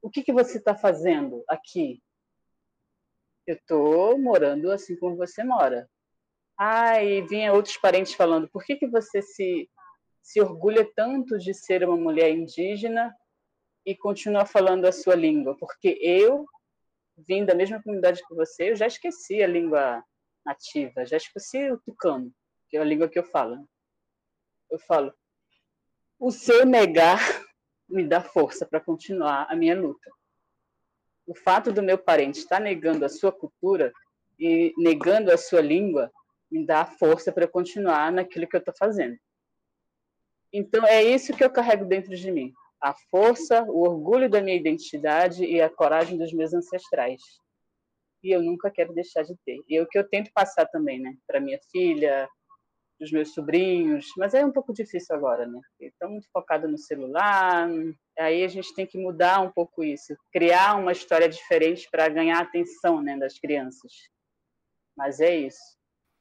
O 0.02 0.10
que, 0.10 0.24
que 0.24 0.32
você 0.32 0.58
está 0.58 0.76
fazendo 0.76 1.44
aqui? 1.48 2.02
Eu 3.46 3.56
estou 3.56 4.18
morando 4.18 4.72
assim 4.72 4.96
como 4.98 5.16
você 5.16 5.44
mora. 5.44 5.90
Ah, 6.58 7.04
e 7.04 7.22
vinha 7.22 7.54
outros 7.54 7.78
parentes 7.78 8.14
falando, 8.14 8.50
por 8.50 8.64
que, 8.64 8.76
que 8.76 8.88
você 8.88 9.22
se, 9.22 9.70
se 10.22 10.42
orgulha 10.42 10.90
tanto 10.96 11.38
de 11.38 11.54
ser 11.54 11.84
uma 11.84 11.96
mulher 11.96 12.32
indígena 12.32 13.16
e 13.86 13.96
continua 13.96 14.46
falando 14.46 14.86
a 14.86 14.92
sua 14.92 15.16
língua? 15.16 15.56
Porque 15.58 16.00
eu, 16.02 16.48
vim 17.18 17.45
da 17.45 17.55
mesma 17.55 17.82
comunidade 17.82 18.22
que 18.28 18.36
você, 18.36 18.72
eu 18.72 18.76
já 18.76 18.88
esqueci 18.88 19.41
a 19.41 19.47
língua 19.47 20.03
nativa, 20.45 21.05
já 21.05 21.18
esqueci 21.18 21.72
o 21.72 21.80
tucano, 21.80 22.32
que 22.70 22.78
é 22.78 22.80
a 22.80 22.84
língua 22.84 23.09
que 23.09 23.18
eu 23.18 23.24
falo. 23.24 23.68
Eu 24.70 24.80
falo, 24.80 25.13
o 26.20 26.32
seu 26.32 26.65
negar 26.65 27.20
me 27.88 28.07
dá 28.07 28.22
força 28.22 28.65
para 28.65 28.80
continuar 28.80 29.47
a 29.49 29.55
minha 29.55 29.80
luta. 29.80 30.11
O 31.26 31.36
fato 31.36 31.72
do 31.72 31.84
meu 31.84 31.97
parente 31.97 32.39
estar 32.39 32.59
negando 32.59 33.03
a 33.03 33.09
sua 33.09 33.32
cultura 33.32 33.91
e 34.39 34.74
negando 34.78 35.32
a 35.32 35.38
sua 35.38 35.61
língua 35.61 36.11
me 36.49 36.65
dá 36.65 36.86
força 36.86 37.32
para 37.32 37.47
continuar 37.47 38.11
naquilo 38.11 38.47
que 38.47 38.55
eu 38.55 38.59
estou 38.59 38.74
fazendo. 38.78 39.18
Então 40.51 40.86
é 40.86 41.03
isso 41.03 41.36
que 41.36 41.43
eu 41.43 41.49
carrego 41.49 41.86
dentro 41.86 42.15
de 42.15 42.32
mim: 42.32 42.53
a 42.82 42.94
força, 43.10 43.64
o 43.64 43.82
orgulho 43.82 44.30
da 44.30 44.42
minha 44.42 44.58
identidade 44.58 45.44
e 45.44 45.62
a 45.62 45.70
coragem 45.70 46.18
dos 46.18 46.32
meus 46.34 46.54
ancestrais 46.54 47.22
e 48.24 48.32
eu 48.32 48.42
nunca 48.42 48.70
quero 48.70 48.94
deixar 48.94 49.24
de 49.24 49.36
ter. 49.46 49.64
E 49.68 49.78
é 49.78 49.82
o 49.82 49.88
que 49.88 49.98
eu 49.98 50.08
tento 50.08 50.32
passar 50.34 50.66
também, 50.68 51.00
né, 51.00 51.16
para 51.26 51.40
minha 51.40 51.60
filha, 51.72 52.30
os 53.00 53.12
meus 53.12 53.34
sobrinhos, 53.34 54.08
mas 54.18 54.34
é 54.34 54.44
um 54.44 54.52
pouco 54.52 54.74
difícil 54.74 55.16
agora, 55.16 55.46
né? 55.46 55.62
Estão 55.80 56.10
muito 56.10 56.28
focados 56.32 56.70
no 56.70 56.80
celular, 56.80 57.70
aí 58.18 58.44
a 58.44 58.48
gente 58.48 58.74
tem 58.74 58.88
que 58.88 58.98
mudar 58.98 59.40
um 59.40 59.52
pouco 59.52 59.84
isso, 59.84 60.16
criar 60.32 60.76
uma 60.76 60.92
história 60.92 61.30
diferente 61.30 61.88
para 61.92 62.10
ganhar 62.10 62.40
a 62.40 62.42
atenção, 62.42 63.02
né, 63.02 63.16
das 63.16 63.38
crianças. 63.38 63.92
Mas 64.98 65.20
é 65.20 65.36
isso. 65.36 65.78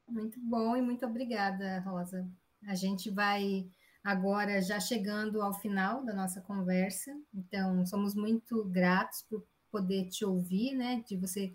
Muito 0.07 0.39
bom 0.39 0.77
e 0.77 0.83
muito 0.83 1.07
obrigada, 1.07 1.81
Rosa. 1.81 2.29
A 2.69 2.75
gente 2.75 3.11
vai 3.11 3.67
agora 4.07 4.63
já 4.63 4.79
chegando 4.79 5.43
ao 5.43 5.53
final 5.53 6.05
da 6.05 6.15
nossa 6.15 6.41
conversa, 6.41 7.13
então 7.35 7.85
somos 7.85 8.15
muito 8.15 8.65
gratos 8.67 9.23
por 9.29 9.45
poder 9.69 10.09
te 10.09 10.25
ouvir, 10.25 10.77
né, 10.77 11.03
de 11.05 11.17
você 11.17 11.53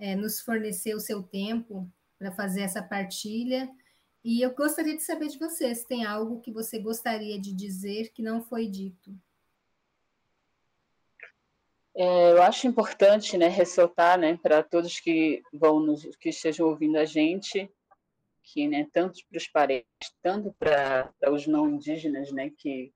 é, 0.00 0.16
nos 0.16 0.40
fornecer 0.40 0.92
o 0.96 1.00
seu 1.00 1.22
tempo 1.22 1.88
para 2.18 2.32
fazer 2.32 2.62
essa 2.62 2.82
partilha. 2.82 3.70
E 4.24 4.44
eu 4.44 4.52
gostaria 4.52 4.96
de 4.96 5.04
saber 5.04 5.28
de 5.28 5.38
você 5.38 5.72
se 5.72 5.86
tem 5.86 6.04
algo 6.04 6.40
que 6.40 6.50
você 6.50 6.80
gostaria 6.80 7.40
de 7.40 7.54
dizer 7.54 8.10
que 8.12 8.22
não 8.22 8.42
foi 8.42 8.66
dito. 8.66 9.16
É, 11.94 12.32
eu 12.32 12.42
acho 12.42 12.66
importante, 12.66 13.38
né, 13.38 13.46
ressaltar, 13.46 14.18
né, 14.18 14.36
para 14.42 14.64
todos 14.64 14.98
que 14.98 15.44
vão 15.52 15.78
nos, 15.78 16.04
que 16.16 16.30
estejam 16.30 16.66
ouvindo 16.66 16.98
a 16.98 17.04
gente, 17.04 17.70
que, 18.44 18.68
né, 18.68 18.86
tanto 18.92 19.20
para 19.28 19.38
os 19.38 19.48
parentes, 19.48 19.88
tanto 20.22 20.54
para 20.58 21.12
os 21.30 21.46
não 21.46 21.68
indígenas, 21.68 22.30
né, 22.32 22.50
que 22.56 22.92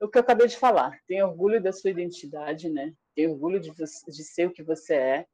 o 0.00 0.08
que 0.08 0.16
eu 0.16 0.22
acabei 0.22 0.46
de 0.46 0.56
falar, 0.56 0.96
tem 1.08 1.22
orgulho 1.22 1.60
da 1.60 1.72
sua 1.72 1.90
identidade, 1.90 2.68
né, 2.70 2.94
tem 3.14 3.26
orgulho 3.26 3.60
de, 3.60 3.72
de 3.72 4.24
ser 4.24 4.46
o 4.46 4.52
que 4.52 4.62
você 4.62 4.94
é, 4.94 5.26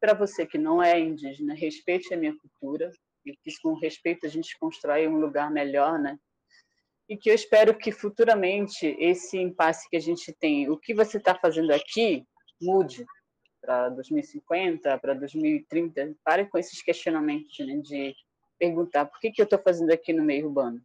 para 0.00 0.14
você 0.14 0.44
que 0.44 0.58
não 0.58 0.82
é 0.82 0.98
indígena, 0.98 1.54
respeite 1.54 2.12
a 2.12 2.16
minha 2.16 2.36
cultura, 2.36 2.90
e 3.24 3.34
que 3.36 3.58
com 3.62 3.74
respeito 3.74 4.26
a 4.26 4.28
gente 4.28 4.58
constrói 4.58 5.08
um 5.08 5.18
lugar 5.18 5.50
melhor, 5.50 5.98
né? 5.98 6.18
E 7.08 7.16
que 7.16 7.30
eu 7.30 7.34
espero 7.34 7.76
que 7.76 7.90
futuramente 7.90 8.86
esse 8.98 9.38
impasse 9.38 9.88
que 9.88 9.96
a 9.96 10.00
gente 10.00 10.32
tem, 10.38 10.68
o 10.68 10.78
que 10.78 10.94
você 10.94 11.18
está 11.18 11.34
fazendo 11.34 11.72
aqui, 11.72 12.26
mude 12.60 13.04
para 13.64 13.88
2050, 13.88 14.98
para 14.98 15.14
2030. 15.14 16.14
Pare 16.22 16.46
com 16.46 16.58
esses 16.58 16.82
questionamentos 16.82 17.58
né, 17.60 17.78
de 17.78 18.14
perguntar 18.58 19.06
por 19.06 19.18
que, 19.18 19.30
que 19.30 19.40
eu 19.40 19.44
estou 19.44 19.58
fazendo 19.58 19.90
aqui 19.90 20.12
no 20.12 20.22
meio 20.22 20.46
urbano. 20.46 20.80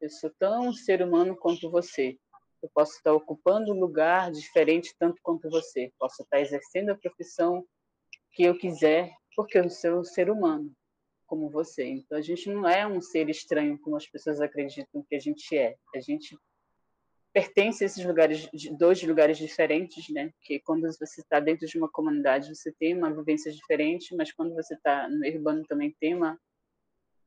Eu 0.00 0.10
sou 0.10 0.30
tão 0.38 0.72
ser 0.72 1.02
humano 1.02 1.34
quanto 1.34 1.70
você. 1.70 2.18
Eu 2.62 2.68
posso 2.74 2.96
estar 2.96 3.12
ocupando 3.12 3.72
um 3.72 3.80
lugar 3.80 4.30
diferente 4.30 4.94
tanto 4.98 5.20
quanto 5.22 5.48
você. 5.48 5.92
Posso 5.98 6.22
estar 6.22 6.40
exercendo 6.40 6.90
a 6.90 6.96
profissão 6.96 7.64
que 8.32 8.42
eu 8.42 8.56
quiser, 8.56 9.10
porque 9.34 9.58
eu 9.58 9.70
sou 9.70 10.00
um 10.00 10.04
ser 10.04 10.30
humano, 10.30 10.70
como 11.26 11.48
você. 11.48 11.86
Então 11.86 12.18
a 12.18 12.22
gente 12.22 12.50
não 12.50 12.68
é 12.68 12.86
um 12.86 13.00
ser 13.00 13.30
estranho 13.30 13.78
como 13.78 13.96
as 13.96 14.06
pessoas 14.06 14.40
acreditam 14.40 15.04
que 15.08 15.14
a 15.14 15.20
gente 15.20 15.56
é. 15.56 15.76
A 15.94 16.00
gente 16.00 16.36
pertence 17.34 17.84
a 17.84 17.86
esses 17.86 18.04
lugares, 18.04 18.48
dois 18.78 19.02
lugares 19.02 19.36
diferentes, 19.36 20.08
né? 20.08 20.32
Que 20.40 20.60
quando 20.60 20.82
você 20.82 21.20
está 21.20 21.40
dentro 21.40 21.66
de 21.66 21.76
uma 21.76 21.90
comunidade 21.90 22.48
você 22.48 22.72
tem 22.72 22.96
uma 22.96 23.12
vivência 23.12 23.52
diferente, 23.52 24.16
mas 24.16 24.32
quando 24.32 24.54
você 24.54 24.74
está 24.74 25.08
no 25.08 25.26
urbano 25.26 25.62
também 25.64 25.94
tem 26.00 26.14
uma 26.14 26.38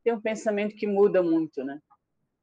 tem 0.04 0.14
um 0.14 0.22
pensamento 0.22 0.76
que 0.76 0.88
muda 0.88 1.22
muito, 1.22 1.64
né? 1.64 1.80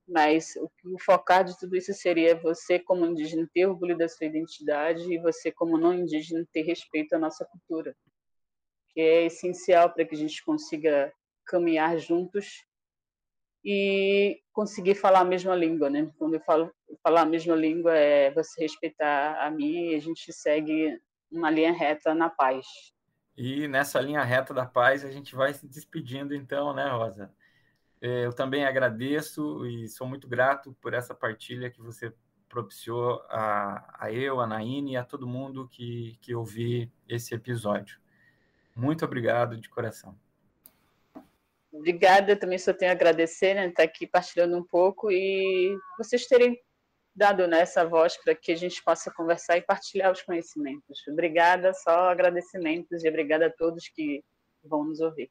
Mas 0.07 0.55
o, 0.57 0.71
o 0.95 0.99
focar 1.01 1.45
de 1.45 1.59
tudo 1.59 1.75
isso 1.75 1.93
seria 1.95 2.39
você 2.39 2.79
como 2.79 3.07
indígena 3.07 3.49
ter 3.53 3.67
orgulho 3.67 3.97
da 3.97 4.07
sua 4.07 4.27
identidade 4.27 5.11
e 5.13 5.19
você 5.19 5.51
como 5.51 5.79
não 5.79 5.95
indígena 5.95 6.47
ter 6.53 6.63
respeito 6.63 7.15
à 7.15 7.19
nossa 7.19 7.45
cultura 7.47 7.97
que 8.95 9.01
é 9.01 9.27
essencial 9.27 9.93
para 9.93 10.05
que 10.05 10.15
a 10.15 10.19
gente 10.19 10.43
consiga 10.45 11.13
caminhar 11.45 11.99
juntos 11.99 12.65
e 13.65 14.41
conseguir 14.53 14.95
falar 14.95 15.21
a 15.21 15.25
mesma 15.25 15.55
língua, 15.55 15.91
né? 15.91 16.11
Quando 16.17 16.35
eu 16.35 16.41
falo 16.41 16.73
falar 17.03 17.23
a 17.23 17.27
mesma 17.27 17.55
língua 17.55 17.95
é 17.95 18.31
você 18.31 18.63
respeitar 18.63 19.45
a 19.45 19.51
mim 19.51 19.91
e 19.91 19.95
a 19.95 20.01
gente 20.01 20.33
segue 20.33 21.01
uma 21.31 21.51
linha 21.51 21.73
reta 21.73 22.15
na 22.15 22.29
paz. 22.31 22.67
E 23.37 23.67
nessa 23.67 24.01
linha 24.01 24.23
reta 24.23 24.55
da 24.55 24.65
paz 24.65 25.05
a 25.05 25.11
gente 25.11 25.35
vai 25.35 25.53
se 25.53 25.67
despedindo 25.67 26.35
então, 26.35 26.73
né, 26.73 26.89
Rosa? 26.89 27.33
É, 28.01 28.27
eu 28.27 28.33
também 28.33 28.65
agradeço 28.65 29.67
e 29.67 29.89
sou 29.89 30.07
muito 30.07 30.29
grato 30.29 30.77
por 30.81 30.95
essa 30.95 31.15
partilha 31.15 31.71
que 31.71 31.81
você 31.81 32.13
propiciou 32.49 33.25
a, 33.29 33.97
a 33.99 34.13
eu, 34.13 34.41
a 34.41 34.47
Naine 34.47 34.93
e 34.93 34.97
a 34.97 35.05
todo 35.05 35.27
mundo 35.27 35.69
que, 35.69 36.17
que 36.21 36.35
ouvi 36.35 36.93
esse 37.09 37.35
episódio. 37.35 37.99
Muito 38.77 39.05
obrigado 39.05 39.57
de 39.57 39.69
coração. 39.69 40.17
Obrigada, 41.73 42.37
também 42.37 42.57
só 42.57 42.73
tenho 42.73 42.93
a 42.93 42.95
agradecer, 42.95 43.55
né, 43.55 43.67
estar 43.67 43.83
aqui 43.83 44.07
partilhando 44.07 44.57
um 44.57 44.63
pouco 44.63 45.11
e 45.11 45.77
vocês 45.99 46.27
terem 46.27 46.57
dado 47.15 47.47
né, 47.47 47.61
essa 47.61 47.87
voz 47.87 48.17
para 48.17 48.35
que 48.35 48.53
a 48.53 48.57
gente 48.57 48.83
possa 48.83 49.11
conversar 49.13 49.57
e 49.57 49.63
partilhar 49.63 50.11
os 50.11 50.23
conhecimentos. 50.23 51.07
Obrigada, 51.09 51.73
só 51.73 52.11
agradecimentos 52.11 53.05
e 53.05 53.09
obrigada 53.09 53.47
a 53.47 53.53
todos 53.53 53.89
que 53.89 54.25
vão 54.63 54.85
nos 54.85 55.01
ouvir. 55.01 55.31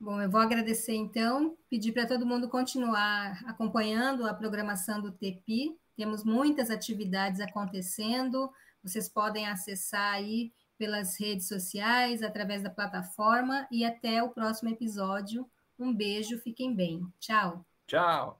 Bom, 0.00 0.22
eu 0.22 0.30
vou 0.30 0.40
agradecer 0.40 0.94
então, 0.94 1.56
pedir 1.68 1.92
para 1.92 2.06
todo 2.06 2.24
mundo 2.24 2.48
continuar 2.48 3.42
acompanhando 3.46 4.26
a 4.26 4.32
programação 4.32 5.02
do 5.02 5.10
TEPI. 5.10 5.76
Temos 5.96 6.24
muitas 6.24 6.70
atividades 6.70 7.40
acontecendo, 7.40 8.48
vocês 8.80 9.08
podem 9.08 9.48
acessar 9.48 10.14
aí 10.14 10.52
pelas 10.78 11.18
redes 11.18 11.48
sociais, 11.48 12.22
através 12.22 12.62
da 12.62 12.70
plataforma 12.70 13.66
e 13.72 13.84
até 13.84 14.22
o 14.22 14.30
próximo 14.30 14.70
episódio. 14.70 15.44
Um 15.76 15.92
beijo, 15.92 16.38
fiquem 16.38 16.72
bem. 16.72 17.02
Tchau. 17.18 17.66
Tchau. 17.88 18.38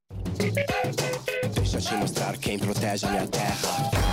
Deixa 1.54 1.78
eu 1.78 1.80
te 1.80 1.94
mostrar 1.94 2.36
quem 2.36 2.58
protege 2.58 3.06
a 3.06 3.10
minha 3.10 3.26
terra. 3.26 4.07